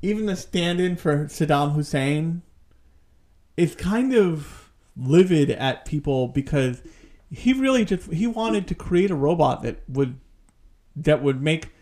even 0.00 0.24
the 0.24 0.34
stand-in 0.34 0.96
for 0.96 1.26
Saddam 1.26 1.74
Hussein 1.74 2.40
is 3.58 3.74
kind 3.74 4.14
of 4.14 4.72
livid 4.96 5.50
at 5.50 5.84
people 5.84 6.28
because 6.28 6.80
he 7.30 7.52
really 7.52 7.84
just 7.84 8.10
he 8.10 8.26
wanted 8.26 8.66
to 8.68 8.74
create 8.74 9.10
a 9.10 9.14
robot 9.14 9.62
that 9.64 9.82
would 9.86 10.18
that 10.96 11.22
would 11.22 11.42
make 11.42 11.74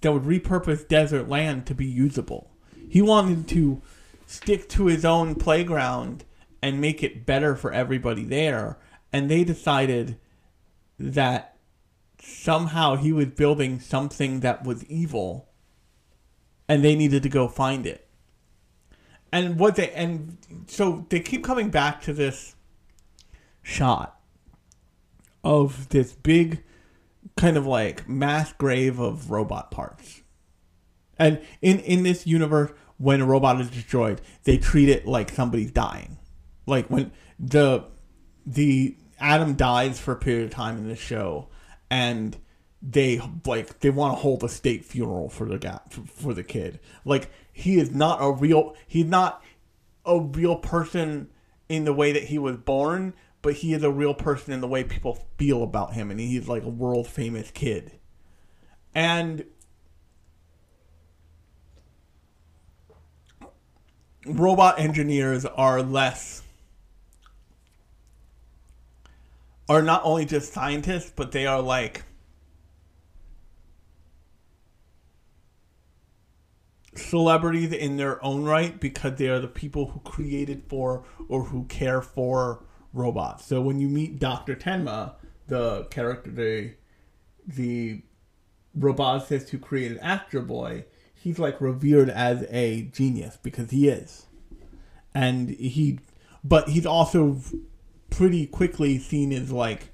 that 0.00 0.10
would 0.10 0.22
repurpose 0.22 0.88
desert 0.88 1.28
land 1.28 1.66
to 1.66 1.74
be 1.74 1.84
usable. 1.84 2.50
He 2.88 3.02
wanted 3.02 3.46
to 3.48 3.82
stick 4.26 4.70
to 4.70 4.86
his 4.86 5.04
own 5.04 5.34
playground 5.34 6.24
and 6.62 6.80
make 6.80 7.02
it 7.02 7.26
better 7.26 7.56
for 7.56 7.74
everybody 7.74 8.24
there. 8.24 8.78
And 9.12 9.30
they 9.30 9.44
decided 9.44 10.16
that 10.98 11.51
somehow 12.22 12.96
he 12.96 13.12
was 13.12 13.26
building 13.26 13.80
something 13.80 14.40
that 14.40 14.64
was 14.64 14.84
evil 14.84 15.48
and 16.68 16.84
they 16.84 16.94
needed 16.94 17.22
to 17.22 17.28
go 17.28 17.48
find 17.48 17.86
it 17.86 18.08
and 19.32 19.58
what 19.58 19.76
they 19.76 19.90
and 19.92 20.36
so 20.66 21.06
they 21.08 21.18
keep 21.18 21.42
coming 21.42 21.70
back 21.70 22.02
to 22.02 22.12
this 22.12 22.54
shot 23.62 24.20
of 25.42 25.88
this 25.88 26.12
big 26.12 26.62
kind 27.36 27.56
of 27.56 27.66
like 27.66 28.08
mass 28.08 28.52
grave 28.52 29.00
of 29.00 29.30
robot 29.30 29.70
parts. 29.70 30.22
And 31.18 31.40
in 31.62 31.78
in 31.80 32.02
this 32.02 32.26
universe 32.26 32.72
when 32.98 33.20
a 33.20 33.26
robot 33.26 33.60
is 33.60 33.70
destroyed, 33.70 34.20
they 34.44 34.58
treat 34.58 34.88
it 34.88 35.06
like 35.06 35.30
somebody's 35.30 35.72
dying. 35.72 36.18
Like 36.66 36.88
when 36.88 37.10
the 37.38 37.86
the 38.44 38.96
Atom 39.18 39.54
dies 39.54 39.98
for 39.98 40.12
a 40.12 40.16
period 40.16 40.44
of 40.44 40.50
time 40.50 40.76
in 40.76 40.88
the 40.88 40.96
show 40.96 41.48
and 41.92 42.38
they 42.80 43.20
like 43.44 43.80
they 43.80 43.90
want 43.90 44.16
to 44.16 44.22
hold 44.22 44.42
a 44.42 44.48
state 44.48 44.82
funeral 44.82 45.28
for 45.28 45.46
the 45.46 45.58
guy 45.58 45.78
for, 45.90 46.32
the 46.32 46.42
kid. 46.42 46.80
Like 47.04 47.30
he 47.52 47.78
is 47.78 47.94
not 47.94 48.16
a 48.20 48.32
real 48.32 48.74
he's 48.88 49.04
not 49.04 49.44
a 50.06 50.18
real 50.18 50.56
person 50.56 51.28
in 51.68 51.84
the 51.84 51.92
way 51.92 52.10
that 52.12 52.24
he 52.24 52.38
was 52.38 52.56
born, 52.56 53.12
but 53.42 53.54
he 53.54 53.74
is 53.74 53.82
a 53.82 53.90
real 53.90 54.14
person 54.14 54.54
in 54.54 54.62
the 54.62 54.66
way 54.66 54.82
people 54.82 55.26
feel 55.36 55.62
about 55.62 55.92
him 55.92 56.10
and 56.10 56.18
he's 56.18 56.48
like 56.48 56.64
a 56.64 56.68
world 56.68 57.06
famous 57.06 57.50
kid. 57.50 57.92
And 58.94 59.44
robot 64.24 64.80
engineers 64.80 65.44
are 65.44 65.82
less 65.82 66.42
are 69.72 69.82
not 69.82 70.02
only 70.04 70.26
just 70.26 70.52
scientists, 70.52 71.10
but 71.14 71.32
they 71.32 71.46
are 71.46 71.62
like 71.62 72.02
celebrities 76.94 77.72
in 77.72 77.96
their 77.96 78.22
own 78.22 78.44
right 78.44 78.78
because 78.78 79.16
they 79.16 79.28
are 79.28 79.40
the 79.40 79.48
people 79.48 79.86
who 79.88 80.00
created 80.00 80.62
for 80.68 81.04
or 81.28 81.44
who 81.44 81.64
care 81.64 82.02
for 82.02 82.62
robots. 82.92 83.46
So 83.46 83.62
when 83.62 83.80
you 83.80 83.88
meet 83.88 84.18
Dr. 84.18 84.54
Tenma, 84.54 85.14
the 85.48 85.84
character, 85.84 86.30
the, 86.30 86.74
the 87.46 88.02
roboticist 88.78 89.48
who 89.48 89.58
created 89.58 89.98
Astro 90.02 90.42
Boy, 90.42 90.84
he's 91.14 91.38
like 91.38 91.60
revered 91.62 92.10
as 92.10 92.44
a 92.50 92.82
genius 92.82 93.38
because 93.42 93.70
he 93.70 93.88
is. 93.88 94.26
And 95.14 95.48
he, 95.48 95.98
but 96.44 96.68
he's 96.68 96.84
also 96.84 97.40
pretty 98.12 98.46
quickly 98.46 98.98
seen 98.98 99.32
as 99.32 99.50
like 99.50 99.88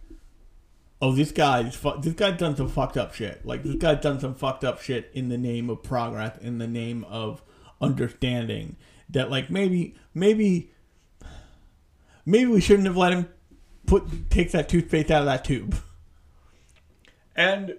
oh, 1.00 1.12
this 1.12 1.32
guy's 1.32 1.74
fu- 1.76 2.00
this 2.00 2.14
guy 2.14 2.30
done 2.32 2.56
some 2.56 2.68
fucked 2.68 2.96
up 2.96 3.14
shit. 3.14 3.44
Like 3.44 3.62
this 3.62 3.76
guy 3.76 3.94
done 3.94 4.20
some 4.20 4.34
fucked 4.34 4.64
up 4.64 4.80
shit 4.80 5.10
in 5.14 5.28
the 5.28 5.38
name 5.38 5.70
of 5.70 5.82
progress, 5.82 6.38
in 6.40 6.58
the 6.58 6.66
name 6.66 7.04
of 7.04 7.42
understanding. 7.80 8.76
That 9.10 9.30
like 9.30 9.50
maybe 9.50 9.94
maybe 10.12 10.72
maybe 12.26 12.50
we 12.50 12.60
shouldn't 12.60 12.86
have 12.86 12.96
let 12.96 13.12
him 13.12 13.28
put 13.86 14.30
take 14.30 14.52
that 14.52 14.68
toothpaste 14.68 15.10
out 15.10 15.22
of 15.22 15.26
that 15.26 15.44
tube. 15.44 15.76
And 17.34 17.76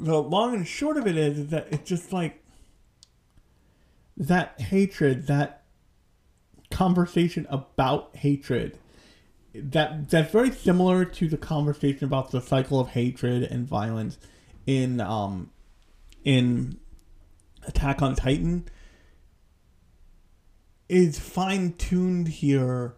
the 0.00 0.20
long 0.20 0.54
and 0.54 0.66
short 0.66 0.96
of 0.96 1.06
it 1.06 1.16
is, 1.16 1.38
is 1.38 1.48
that 1.48 1.68
it's 1.70 1.88
just 1.88 2.12
like 2.12 2.42
that 4.16 4.60
hatred, 4.60 5.26
that 5.26 5.55
conversation 6.76 7.46
about 7.48 8.14
hatred. 8.16 8.78
That 9.54 10.10
that's 10.10 10.30
very 10.30 10.50
similar 10.50 11.06
to 11.06 11.26
the 11.26 11.38
conversation 11.38 12.04
about 12.04 12.32
the 12.32 12.42
cycle 12.42 12.78
of 12.78 12.88
hatred 12.88 13.44
and 13.44 13.66
violence 13.66 14.18
in 14.66 15.00
um 15.00 15.50
in 16.22 16.78
Attack 17.66 18.02
on 18.02 18.14
Titan. 18.14 18.68
Is 20.88 21.18
fine 21.18 21.72
tuned 21.72 22.28
here 22.28 22.94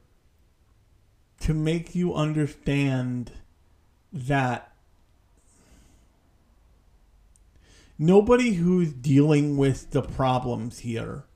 to 1.40 1.54
make 1.54 1.94
you 1.94 2.14
understand 2.14 3.30
that 4.12 4.72
nobody 7.96 8.54
who's 8.54 8.92
dealing 8.92 9.56
with 9.56 9.92
the 9.92 10.02
problems 10.02 10.80
here 10.80 11.27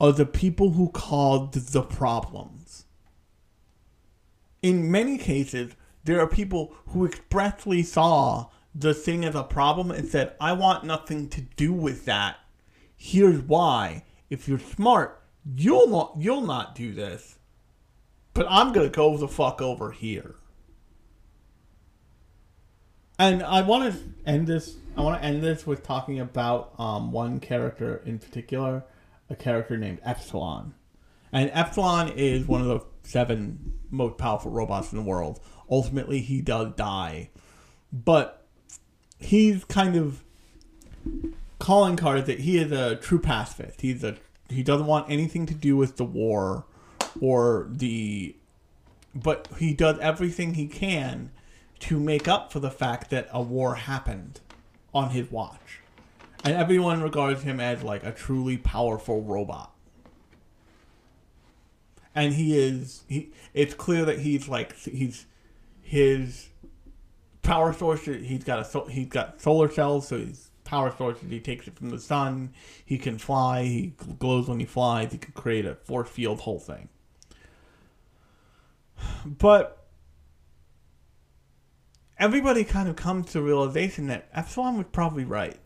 are 0.00 0.12
the 0.12 0.26
people 0.26 0.70
who 0.72 0.88
caused 0.90 1.72
the 1.72 1.82
problems. 1.82 2.84
In 4.62 4.90
many 4.90 5.18
cases, 5.18 5.74
there 6.04 6.20
are 6.20 6.26
people 6.26 6.74
who 6.88 7.06
expressly 7.06 7.82
saw 7.82 8.46
the 8.74 8.94
thing 8.94 9.24
as 9.24 9.34
a 9.34 9.42
problem 9.42 9.90
and 9.90 10.06
said, 10.06 10.34
I 10.40 10.52
want 10.52 10.84
nothing 10.84 11.28
to 11.30 11.40
do 11.40 11.72
with 11.72 12.04
that. 12.04 12.36
Here's 12.96 13.40
why. 13.40 14.04
If 14.28 14.48
you're 14.48 14.58
smart, 14.58 15.22
you'll 15.54 15.88
not 15.88 16.14
you'll 16.18 16.42
not 16.42 16.74
do 16.74 16.92
this. 16.92 17.38
But 18.34 18.46
I'm 18.48 18.72
gonna 18.72 18.88
go 18.88 19.16
the 19.16 19.28
fuck 19.28 19.62
over 19.62 19.92
here. 19.92 20.34
And 23.18 23.42
I 23.42 23.62
want 23.62 23.94
to 23.94 24.00
end 24.26 24.46
this. 24.46 24.76
I 24.96 25.02
want 25.02 25.20
to 25.20 25.26
end 25.26 25.42
this 25.42 25.66
with 25.66 25.82
talking 25.82 26.20
about 26.20 26.74
um, 26.78 27.12
one 27.12 27.40
character 27.40 28.02
in 28.04 28.18
particular, 28.18 28.84
a 29.28 29.36
character 29.36 29.76
named 29.76 30.00
Epsilon. 30.04 30.74
And 31.32 31.50
Epsilon 31.52 32.08
is 32.10 32.46
one 32.46 32.60
of 32.60 32.66
the 32.66 32.80
seven 33.02 33.72
most 33.90 34.18
powerful 34.18 34.50
robots 34.50 34.92
in 34.92 34.98
the 34.98 35.04
world. 35.04 35.40
Ultimately, 35.70 36.20
he 36.20 36.40
does 36.40 36.72
die, 36.74 37.30
but 37.92 38.46
he's 39.18 39.64
kind 39.64 39.96
of 39.96 40.22
calling 41.58 41.96
card 41.96 42.26
that 42.26 42.40
he 42.40 42.58
is 42.58 42.72
a 42.72 42.96
true 42.96 43.18
pacifist. 43.18 43.80
He's 43.80 44.04
a 44.04 44.16
he 44.48 44.62
doesn't 44.62 44.86
want 44.86 45.10
anything 45.10 45.46
to 45.46 45.54
do 45.54 45.76
with 45.76 45.96
the 45.96 46.04
war 46.04 46.66
or 47.20 47.66
the 47.70 48.36
but 49.14 49.48
he 49.58 49.72
does 49.72 49.98
everything 49.98 50.54
he 50.54 50.66
can 50.66 51.30
to 51.80 51.98
make 51.98 52.28
up 52.28 52.52
for 52.52 52.60
the 52.60 52.70
fact 52.70 53.10
that 53.10 53.28
a 53.32 53.42
war 53.42 53.74
happened 53.74 54.40
on 54.94 55.10
his 55.10 55.30
watch. 55.30 55.80
And 56.46 56.56
everyone 56.56 57.02
regards 57.02 57.42
him 57.42 57.60
as 57.60 57.82
like 57.82 58.04
a 58.04 58.12
truly 58.12 58.56
powerful 58.56 59.22
robot. 59.22 59.72
And 62.14 62.32
he 62.32 62.58
is 62.58 63.04
he 63.08 63.30
it's 63.52 63.74
clear 63.74 64.04
that 64.04 64.20
he's 64.20 64.48
like 64.48 64.76
he's 64.76 65.26
his 65.82 66.48
power 67.42 67.72
source 67.72 68.04
he's 68.04 68.44
got 68.44 68.74
a 68.74 68.90
he's 68.90 69.06
got 69.06 69.40
solar 69.40 69.70
cells 69.70 70.08
so 70.08 70.18
his 70.18 70.50
power 70.64 70.92
source 70.96 71.18
he 71.28 71.38
takes 71.38 71.68
it 71.68 71.76
from 71.76 71.90
the 71.90 71.98
sun 72.00 72.52
he 72.84 72.98
can 72.98 73.18
fly 73.18 73.62
he 73.62 73.92
glows 74.18 74.48
when 74.48 74.58
he 74.58 74.66
flies 74.66 75.12
he 75.12 75.18
can 75.18 75.32
create 75.32 75.64
a 75.64 75.76
force 75.76 76.08
field 76.08 76.40
whole 76.40 76.58
thing 76.58 76.88
but 79.24 79.86
everybody 82.18 82.64
kind 82.64 82.88
of 82.88 82.96
comes 82.96 83.26
to 83.26 83.32
the 83.34 83.42
realization 83.42 84.06
that 84.08 84.28
Epsilon 84.32 84.76
was 84.76 84.86
probably 84.92 85.24
right. 85.24 85.56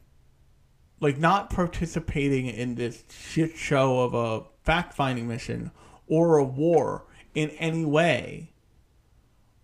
Like 1.00 1.18
not 1.18 1.50
participating 1.50 2.46
in 2.46 2.74
this 2.74 3.04
shit 3.10 3.56
show 3.56 4.00
of 4.00 4.14
a 4.14 4.44
fact 4.64 4.94
finding 4.94 5.26
mission 5.26 5.70
or 6.06 6.36
a 6.36 6.44
war 6.44 7.06
in 7.34 7.50
any 7.50 7.84
way 7.84 8.52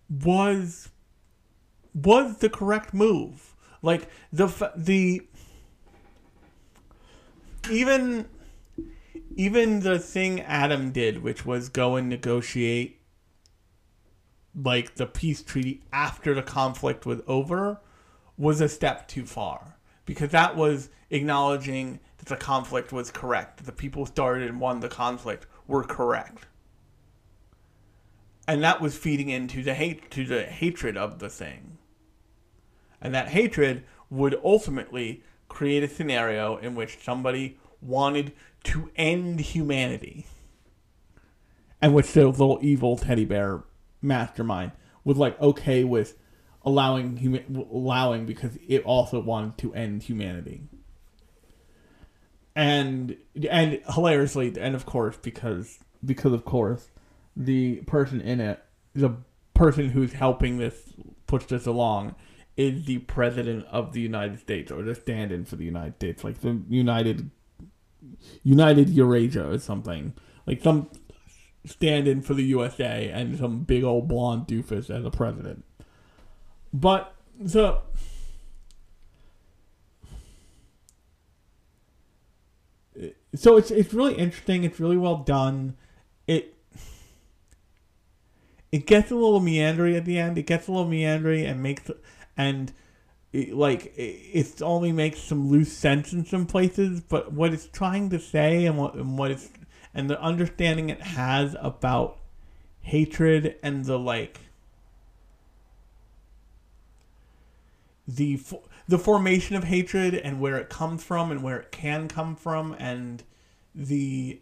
was 0.09 0.89
was 1.93 2.37
the 2.37 2.49
correct 2.49 2.93
move. 2.93 3.55
Like 3.81 4.09
the 4.31 4.47
the 4.75 5.27
even 7.69 8.25
even 9.35 9.81
the 9.81 9.99
thing 9.99 10.41
Atom 10.41 10.91
did, 10.91 11.21
which 11.21 11.45
was 11.45 11.69
go 11.69 11.95
and 11.95 12.09
negotiate 12.09 12.99
like 14.55 14.95
the 14.95 15.05
peace 15.05 15.43
treaty 15.43 15.83
after 15.93 16.33
the 16.33 16.41
conflict 16.41 17.05
was 17.05 17.21
over 17.27 17.79
was 18.37 18.59
a 18.59 18.67
step 18.67 19.07
too 19.07 19.25
far 19.25 19.76
because 20.07 20.31
that 20.31 20.55
was 20.55 20.89
acknowledging 21.11 21.99
that 22.17 22.27
the 22.27 22.35
conflict 22.35 22.91
was 22.91 23.11
correct 23.11 23.57
that 23.57 23.65
the 23.65 23.71
people 23.71 24.03
who 24.03 24.07
started 24.07 24.49
and 24.49 24.59
won 24.59 24.79
the 24.79 24.89
conflict 24.89 25.45
were 25.67 25.83
correct. 25.83 26.47
And 28.47 28.63
that 28.63 28.81
was 28.81 28.97
feeding 28.97 29.29
into 29.29 29.61
the 29.61 29.75
hate 29.75 30.09
to 30.11 30.25
the 30.25 30.43
hatred 30.43 30.97
of 30.97 31.19
the 31.19 31.29
thing. 31.29 31.77
And 33.01 33.13
that 33.13 33.27
hatred 33.27 33.83
would 34.09 34.39
ultimately 34.43 35.21
create 35.49 35.83
a 35.83 35.87
scenario 35.87 36.55
in 36.57 36.73
which 36.73 37.03
somebody 37.03 37.59
wanted 37.81 38.31
to 38.63 38.89
end 38.95 39.41
humanity 39.41 40.25
and 41.81 41.93
which 41.93 42.13
the 42.13 42.25
little 42.27 42.57
evil 42.61 42.97
teddy 42.97 43.25
bear 43.25 43.63
mastermind 44.01 44.71
was 45.03 45.17
like 45.17 45.39
okay 45.41 45.83
with 45.83 46.17
allowing 46.67 47.15
hum- 47.15 47.67
allowing 47.71 48.25
because 48.25 48.57
it 48.67 48.83
also 48.83 49.21
wanted 49.21 49.57
to 49.57 49.73
end 49.73 50.03
humanity. 50.03 50.61
And 52.55 53.15
and 53.49 53.81
hilariously, 53.93 54.53
and 54.59 54.75
of 54.75 54.85
course 54.85 55.15
because 55.15 55.79
because 56.03 56.33
of 56.33 56.43
course 56.43 56.89
the 57.37 57.77
person 57.83 58.19
in 58.19 58.41
it, 58.41 58.61
the 58.93 59.15
person 59.53 59.89
who's 59.89 60.13
helping 60.13 60.57
this 60.57 60.75
push 61.25 61.45
this 61.45 61.65
along, 61.65 62.15
is 62.57 62.85
the 62.85 62.97
president 62.99 63.65
of 63.71 63.93
the 63.93 64.01
United 64.01 64.39
States 64.39 64.69
or 64.69 64.83
the 64.83 64.93
stand-in 64.93 65.45
for 65.45 65.55
the 65.55 65.65
United 65.65 65.95
States, 65.95 66.23
like 66.23 66.41
the 66.41 66.61
United 66.67 67.29
United 68.43 68.89
Eurasia 68.89 69.49
or 69.49 69.57
something, 69.59 70.13
like 70.45 70.61
some 70.61 70.89
stand 71.65 72.07
in 72.07 72.21
for 72.21 72.33
the 72.33 72.43
USA 72.43 73.09
and 73.09 73.37
some 73.37 73.59
big 73.59 73.83
old 73.83 74.07
blonde 74.09 74.47
doofus 74.47 74.89
as 74.89 75.05
a 75.05 75.11
president. 75.11 75.63
But 76.79 77.15
the 77.39 77.79
so 83.33 83.57
it's 83.57 83.71
it's 83.71 83.93
really 83.95 84.13
interesting. 84.13 84.63
It's 84.63 84.79
really 84.79 84.97
well 84.97 85.17
done. 85.17 85.75
It 86.27 86.53
it 88.71 88.85
gets 88.85 89.09
a 89.09 89.15
little 89.15 89.39
meandering 89.39 89.95
at 89.95 90.05
the 90.05 90.19
end. 90.19 90.37
It 90.37 90.45
gets 90.45 90.67
a 90.67 90.71
little 90.71 90.87
meandering 90.87 91.45
and 91.45 91.63
makes 91.63 91.89
and 92.37 92.71
it, 93.33 93.53
like 93.55 93.87
it, 93.97 94.01
it 94.33 94.61
only 94.61 94.91
makes 94.91 95.19
some 95.19 95.49
loose 95.49 95.73
sense 95.73 96.13
in 96.13 96.25
some 96.25 96.45
places. 96.45 97.01
But 97.01 97.33
what 97.33 97.53
it's 97.53 97.67
trying 97.67 98.11
to 98.11 98.19
say 98.19 98.67
and 98.67 98.77
what 98.77 98.93
and 98.93 99.17
what 99.17 99.31
it's 99.31 99.49
and 99.95 100.07
the 100.11 100.21
understanding 100.21 100.91
it 100.91 101.01
has 101.01 101.55
about 101.59 102.19
hatred 102.81 103.55
and 103.63 103.85
the 103.85 103.97
like 103.97 104.41
the 108.07 108.39
the 108.87 108.97
formation 108.97 109.55
of 109.55 109.65
hatred 109.65 110.15
and 110.15 110.39
where 110.39 110.57
it 110.57 110.69
comes 110.69 111.03
from 111.03 111.29
and 111.29 111.43
where 111.43 111.57
it 111.57 111.71
can 111.71 112.07
come 112.07 112.35
from 112.35 112.75
and 112.79 113.23
the 113.75 114.39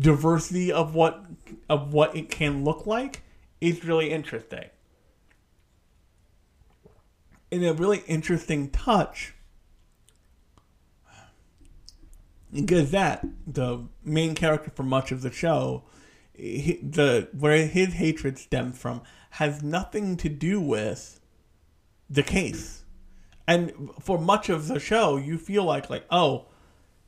diversity 0.00 0.72
of 0.72 0.94
what 0.94 1.24
of 1.68 1.92
what 1.92 2.16
it 2.16 2.30
can 2.30 2.64
look 2.64 2.86
like 2.86 3.22
is 3.60 3.84
really 3.84 4.10
interesting. 4.10 4.64
In 7.50 7.64
a 7.64 7.72
really 7.72 8.02
interesting 8.06 8.70
touch 8.70 9.34
that 12.50 13.24
the 13.46 13.86
main 14.02 14.34
character 14.34 14.70
for 14.74 14.82
much 14.82 15.12
of 15.12 15.20
the 15.22 15.30
show 15.30 15.84
he, 16.32 16.78
the 16.82 17.28
where 17.36 17.66
his 17.66 17.94
hatred 17.94 18.38
stems 18.38 18.78
from 18.78 19.02
has 19.30 19.62
nothing 19.62 20.16
to 20.18 20.28
do 20.28 20.60
with 20.60 21.20
the 22.08 22.22
case. 22.22 22.84
And 23.46 23.90
for 24.00 24.18
much 24.18 24.48
of 24.48 24.68
the 24.68 24.80
show 24.80 25.16
you 25.16 25.38
feel 25.38 25.64
like 25.64 25.88
like 25.88 26.04
oh 26.10 26.46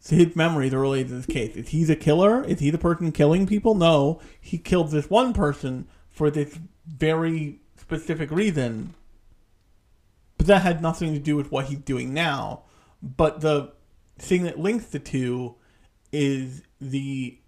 his 0.09 0.35
memories 0.35 0.73
are 0.73 0.81
related 0.81 1.09
to 1.09 1.15
this 1.17 1.27
case. 1.27 1.57
Is 1.57 1.69
he 1.69 1.85
the 1.85 1.97
killer? 1.97 2.43
Is 2.45 2.61
he 2.61 2.71
the 2.71 2.79
person 2.79 3.13
killing 3.13 3.47
people? 3.47 3.75
No. 3.75 4.21
He 4.41 4.57
killed 4.57 4.91
this 4.91 5.11
one 5.11 5.35
person 5.35 5.87
for 6.11 6.31
this 6.31 6.59
very 6.87 7.61
specific 7.77 8.31
reason. 8.31 8.95
But 10.39 10.47
that 10.47 10.63
had 10.63 10.81
nothing 10.81 11.13
to 11.13 11.19
do 11.19 11.37
with 11.37 11.53
what 11.53 11.67
he's 11.67 11.81
doing 11.81 12.15
now. 12.15 12.63
But 13.03 13.43
the 13.43 13.73
thing 14.19 14.45
that 14.45 14.59
links 14.59 14.87
the 14.87 14.99
two 14.99 15.57
is 16.13 16.63
the 16.81 17.39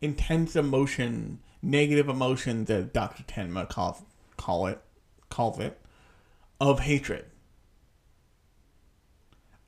intense 0.00 0.56
emotion, 0.56 1.40
negative 1.60 2.08
emotion 2.08 2.64
that 2.66 2.94
Dr. 2.94 3.22
Tenma 3.24 3.68
calls 3.68 4.02
call 4.38 4.66
it 4.66 4.80
calls 5.28 5.58
it 5.58 5.78
of 6.60 6.80
hatred. 6.80 7.26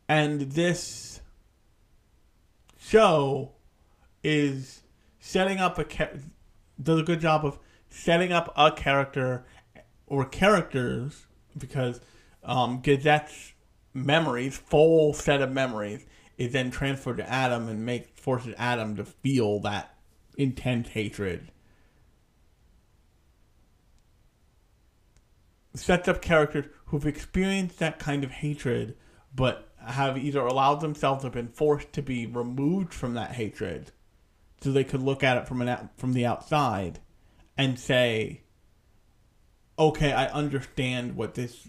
And 0.08 0.40
this 0.40 1.20
show 2.78 3.52
is 4.24 4.82
setting 5.18 5.58
up 5.58 5.78
a 5.78 5.84
does 6.82 7.00
a 7.00 7.02
good 7.02 7.20
job 7.20 7.44
of 7.44 7.58
setting 7.90 8.32
up 8.32 8.52
a 8.56 8.72
character 8.72 9.44
or 10.06 10.24
characters 10.24 11.26
because 11.56 12.00
um, 12.42 12.80
Gesicht's 12.82 13.52
memories, 13.92 14.56
full 14.56 15.12
set 15.12 15.42
of 15.42 15.52
memories, 15.52 16.06
is 16.38 16.52
then 16.52 16.70
transferred 16.70 17.18
to 17.18 17.30
Atom 17.30 17.68
and 17.68 17.84
makes 17.84 18.08
forces 18.20 18.54
Atom 18.56 18.96
to 18.96 19.04
feel 19.04 19.60
that 19.60 19.94
intense 20.36 20.88
hatred. 20.88 21.50
Sets 25.74 26.08
up 26.08 26.20
characters 26.20 26.66
who've 26.86 27.06
experienced 27.06 27.78
that 27.78 27.98
kind 27.98 28.24
of 28.24 28.30
hatred, 28.30 28.96
but 29.34 29.68
have 29.78 30.18
either 30.18 30.40
allowed 30.40 30.80
themselves 30.80 31.24
or 31.24 31.30
been 31.30 31.48
forced 31.48 31.92
to 31.92 32.02
be 32.02 32.26
removed 32.26 32.92
from 32.92 33.14
that 33.14 33.32
hatred, 33.32 33.92
so 34.60 34.72
they 34.72 34.84
could 34.84 35.02
look 35.02 35.22
at 35.22 35.36
it 35.36 35.46
from 35.46 35.62
an 35.62 35.88
from 35.96 36.12
the 36.12 36.26
outside, 36.26 36.98
and 37.56 37.78
say, 37.78 38.42
"Okay, 39.78 40.12
I 40.12 40.26
understand 40.26 41.16
what 41.16 41.34
this, 41.34 41.68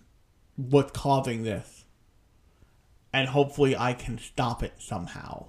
what's 0.56 0.92
causing 0.92 1.44
this." 1.44 1.82
and 3.14 3.28
hopefully 3.28 3.76
I 3.76 3.94
can 3.94 4.18
stop 4.18 4.64
it 4.64 4.74
somehow. 4.80 5.48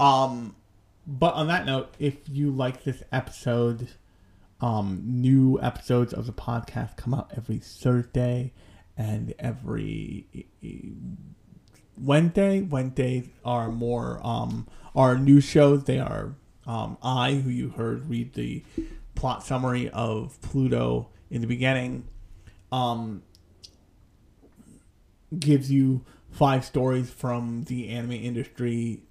Um, 0.00 0.56
but 1.06 1.34
on 1.34 1.46
that 1.48 1.66
note, 1.66 1.94
if 1.98 2.16
you 2.28 2.50
like 2.50 2.84
this 2.84 3.02
episode, 3.12 3.88
um, 4.62 5.02
new 5.04 5.60
episodes 5.60 6.12
of 6.12 6.26
the 6.26 6.32
podcast 6.32 6.96
come 6.96 7.12
out 7.12 7.32
every 7.36 7.58
Thursday 7.58 8.52
and 8.96 9.34
every 9.38 10.46
Wednesday. 11.98 12.62
Wednesdays 12.62 13.28
are 13.44 13.70
more 13.70 14.24
um 14.24 14.68
are 14.94 15.18
news 15.18 15.44
shows. 15.44 15.84
They 15.84 15.98
are 15.98 16.36
um 16.66 16.96
I 17.02 17.34
who 17.34 17.50
you 17.50 17.70
heard 17.70 18.08
read 18.08 18.34
the 18.34 18.62
plot 19.14 19.42
summary 19.42 19.90
of 19.90 20.40
Pluto 20.40 21.08
in 21.30 21.40
the 21.40 21.46
beginning. 21.46 22.06
Um, 22.70 23.22
gives 25.38 25.70
you 25.70 26.04
five 26.30 26.64
stories 26.64 27.10
from 27.10 27.64
the 27.64 27.88
anime 27.88 28.12
industry 28.12 29.02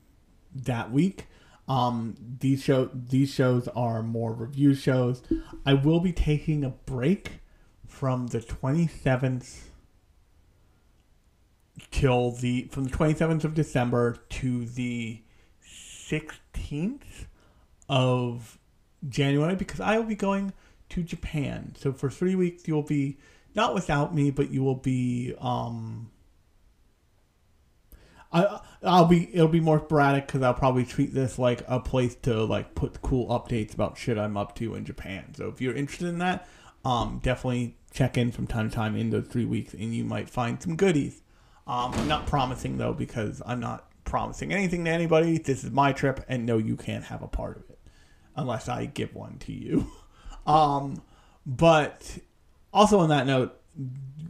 that 0.56 0.92
week. 0.92 1.28
Um, 1.72 2.16
these 2.40 2.62
show 2.62 2.90
these 2.94 3.34
shows 3.34 3.70
are 3.70 4.04
more 4.04 4.34
review 4.34 4.74
shows. 4.74 5.24
I 5.66 5.74
will 5.74 6.02
be 6.02 6.12
taking 6.12 6.66
a 6.66 6.70
break 6.70 7.40
from 7.88 8.28
the 8.28 8.42
twenty 8.42 8.88
seventh 8.88 9.70
till 11.90 12.32
the 12.32 12.68
from 12.72 12.84
the 12.84 12.90
twenty 12.90 13.14
seventh 13.14 13.46
of 13.46 13.54
December 13.54 14.18
to 14.42 14.66
the 14.66 15.22
sixteenth 15.62 17.28
of 17.88 18.60
January 19.08 19.56
because 19.56 19.80
I 19.80 19.98
will 19.98 20.04
be 20.04 20.16
going 20.16 20.52
to 20.90 21.04
Japan. 21.04 21.74
So 21.80 21.94
for 21.94 22.10
three 22.10 22.36
weeks 22.36 22.68
you 22.68 22.74
will 22.74 22.84
be 22.84 23.18
not 23.56 23.74
without 23.74 24.14
me, 24.14 24.30
but 24.30 24.52
you 24.52 24.62
will 24.62 24.76
be 24.76 25.36
um 25.40 26.12
I 28.34 28.60
I'll 28.84 29.06
be 29.06 29.34
it'll 29.34 29.48
be 29.48 29.60
more 29.60 29.80
sporadic 29.80 30.28
because 30.28 30.42
I'll 30.42 30.54
probably 30.54 30.86
treat 30.86 31.14
this 31.14 31.38
like 31.38 31.64
a 31.68 31.80
place 31.80 32.16
to 32.24 32.44
like 32.44 32.76
put 32.76 33.02
cool 33.02 33.28
updates 33.28 33.74
about 33.74 33.98
shit 33.98 34.18
I'm 34.18 34.38
up 34.38 34.56
to 34.56 34.76
in 34.76 34.86
Japan. 34.86 35.34
So 35.36 35.50
if 35.50 35.62
you're 35.62 35.76
interested 35.76 36.08
in 36.08 36.20
that, 36.20 36.48
um, 36.84 37.20
definitely 37.22 37.78
check 37.92 38.18
in 38.18 38.32
from 38.32 38.48
time 38.48 38.70
to 38.70 38.76
time 38.76 38.96
in 38.96 39.10
those 39.10 39.28
three 39.28 39.46
weeks, 39.46 39.74
and 39.74 39.94
you 39.94 40.04
might 40.04 40.30
find 40.30 40.62
some 40.62 40.76
goodies. 40.76 41.22
Um, 41.68 41.94
I'm 41.94 42.08
not 42.08 42.26
promising 42.26 42.78
though 42.78 42.94
because 42.94 43.42
I'm 43.46 43.60
not 43.60 43.88
promising 44.04 44.52
anything 44.52 44.86
to 44.86 44.92
anybody. 44.92 45.38
This 45.38 45.64
is 45.64 45.72
my 45.72 45.92
trip, 45.92 46.24
and 46.28 46.46
no, 46.46 46.58
you 46.58 46.76
can't 46.76 47.06
have 47.06 47.22
a 47.22 47.28
part 47.28 47.58
of 47.58 47.70
it 47.70 47.80
unless 48.36 48.68
I 48.68 48.86
give 48.86 49.14
one 49.14 49.38
to 49.40 49.54
you. 49.54 49.92
um, 50.48 51.02
but 51.46 52.18
also 52.74 53.00
on 53.00 53.10
that 53.10 53.28
note, 53.28 53.60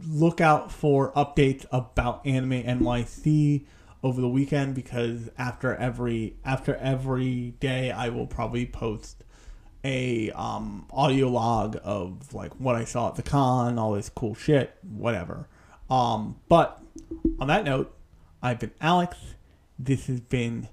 look 0.06 0.40
out 0.40 0.70
for 0.70 1.12
updates 1.12 1.64
about 1.72 2.26
Anime 2.26 2.62
NYC 2.62 3.64
over 4.02 4.20
the 4.20 4.28
weekend 4.28 4.74
because 4.74 5.30
after 5.38 5.74
every 5.76 6.36
after 6.44 6.74
every 6.76 7.54
day 7.60 7.90
I 7.90 8.08
will 8.08 8.26
probably 8.26 8.66
post 8.66 9.24
a 9.84 10.30
um, 10.32 10.86
audio 10.92 11.28
log 11.28 11.78
of 11.82 12.34
like 12.34 12.52
what 12.54 12.76
I 12.76 12.84
saw 12.84 13.08
at 13.08 13.16
the 13.16 13.22
con, 13.22 13.78
all 13.78 13.92
this 13.92 14.08
cool 14.08 14.34
shit, 14.34 14.76
whatever. 14.82 15.48
Um, 15.90 16.36
but 16.48 16.80
on 17.38 17.48
that 17.48 17.64
note, 17.64 17.94
I've 18.42 18.58
been 18.58 18.72
Alex. 18.80 19.16
This 19.78 20.06
has 20.06 20.20
been 20.20 20.68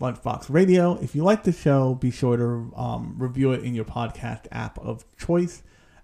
Lunchbox 0.00 0.46
Radio. 0.50 0.98
If 1.00 1.14
you 1.14 1.22
like 1.22 1.44
the 1.44 1.52
show, 1.52 1.94
be 1.94 2.10
sure 2.10 2.36
to 2.36 2.72
um, 2.76 3.14
review 3.18 3.52
it 3.52 3.62
in 3.62 3.74
your 3.74 3.84
podcast 3.84 4.46
app 4.52 4.78
of 4.78 5.04
choice 5.16 5.62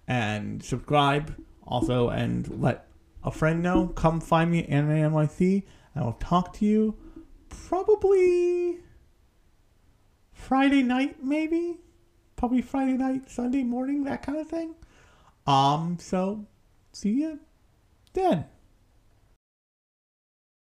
and 0.08 0.62
subscribe 0.62 1.36
also 1.66 2.08
and 2.08 2.62
let 2.62 2.86
a 3.22 3.30
friend 3.30 3.62
know. 3.62 3.88
Come 3.88 4.20
find 4.20 4.50
me 4.50 4.64
at 4.64 4.70
Anime 4.70 5.12
NYC 5.12 5.64
I 5.95 6.03
will 6.03 6.12
talk 6.14 6.53
to 6.55 6.64
you 6.64 6.97
probably 7.49 8.78
Friday 10.32 10.82
night, 10.82 11.22
maybe. 11.22 11.78
Probably 12.36 12.62
Friday 12.62 12.95
night, 12.95 13.28
Sunday 13.30 13.62
morning, 13.62 14.05
that 14.05 14.22
kind 14.22 14.38
of 14.38 14.49
thing. 14.49 14.74
Um, 15.47 15.99
so 16.01 16.47
see 16.93 17.11
you 17.11 17.41
then. 18.12 18.47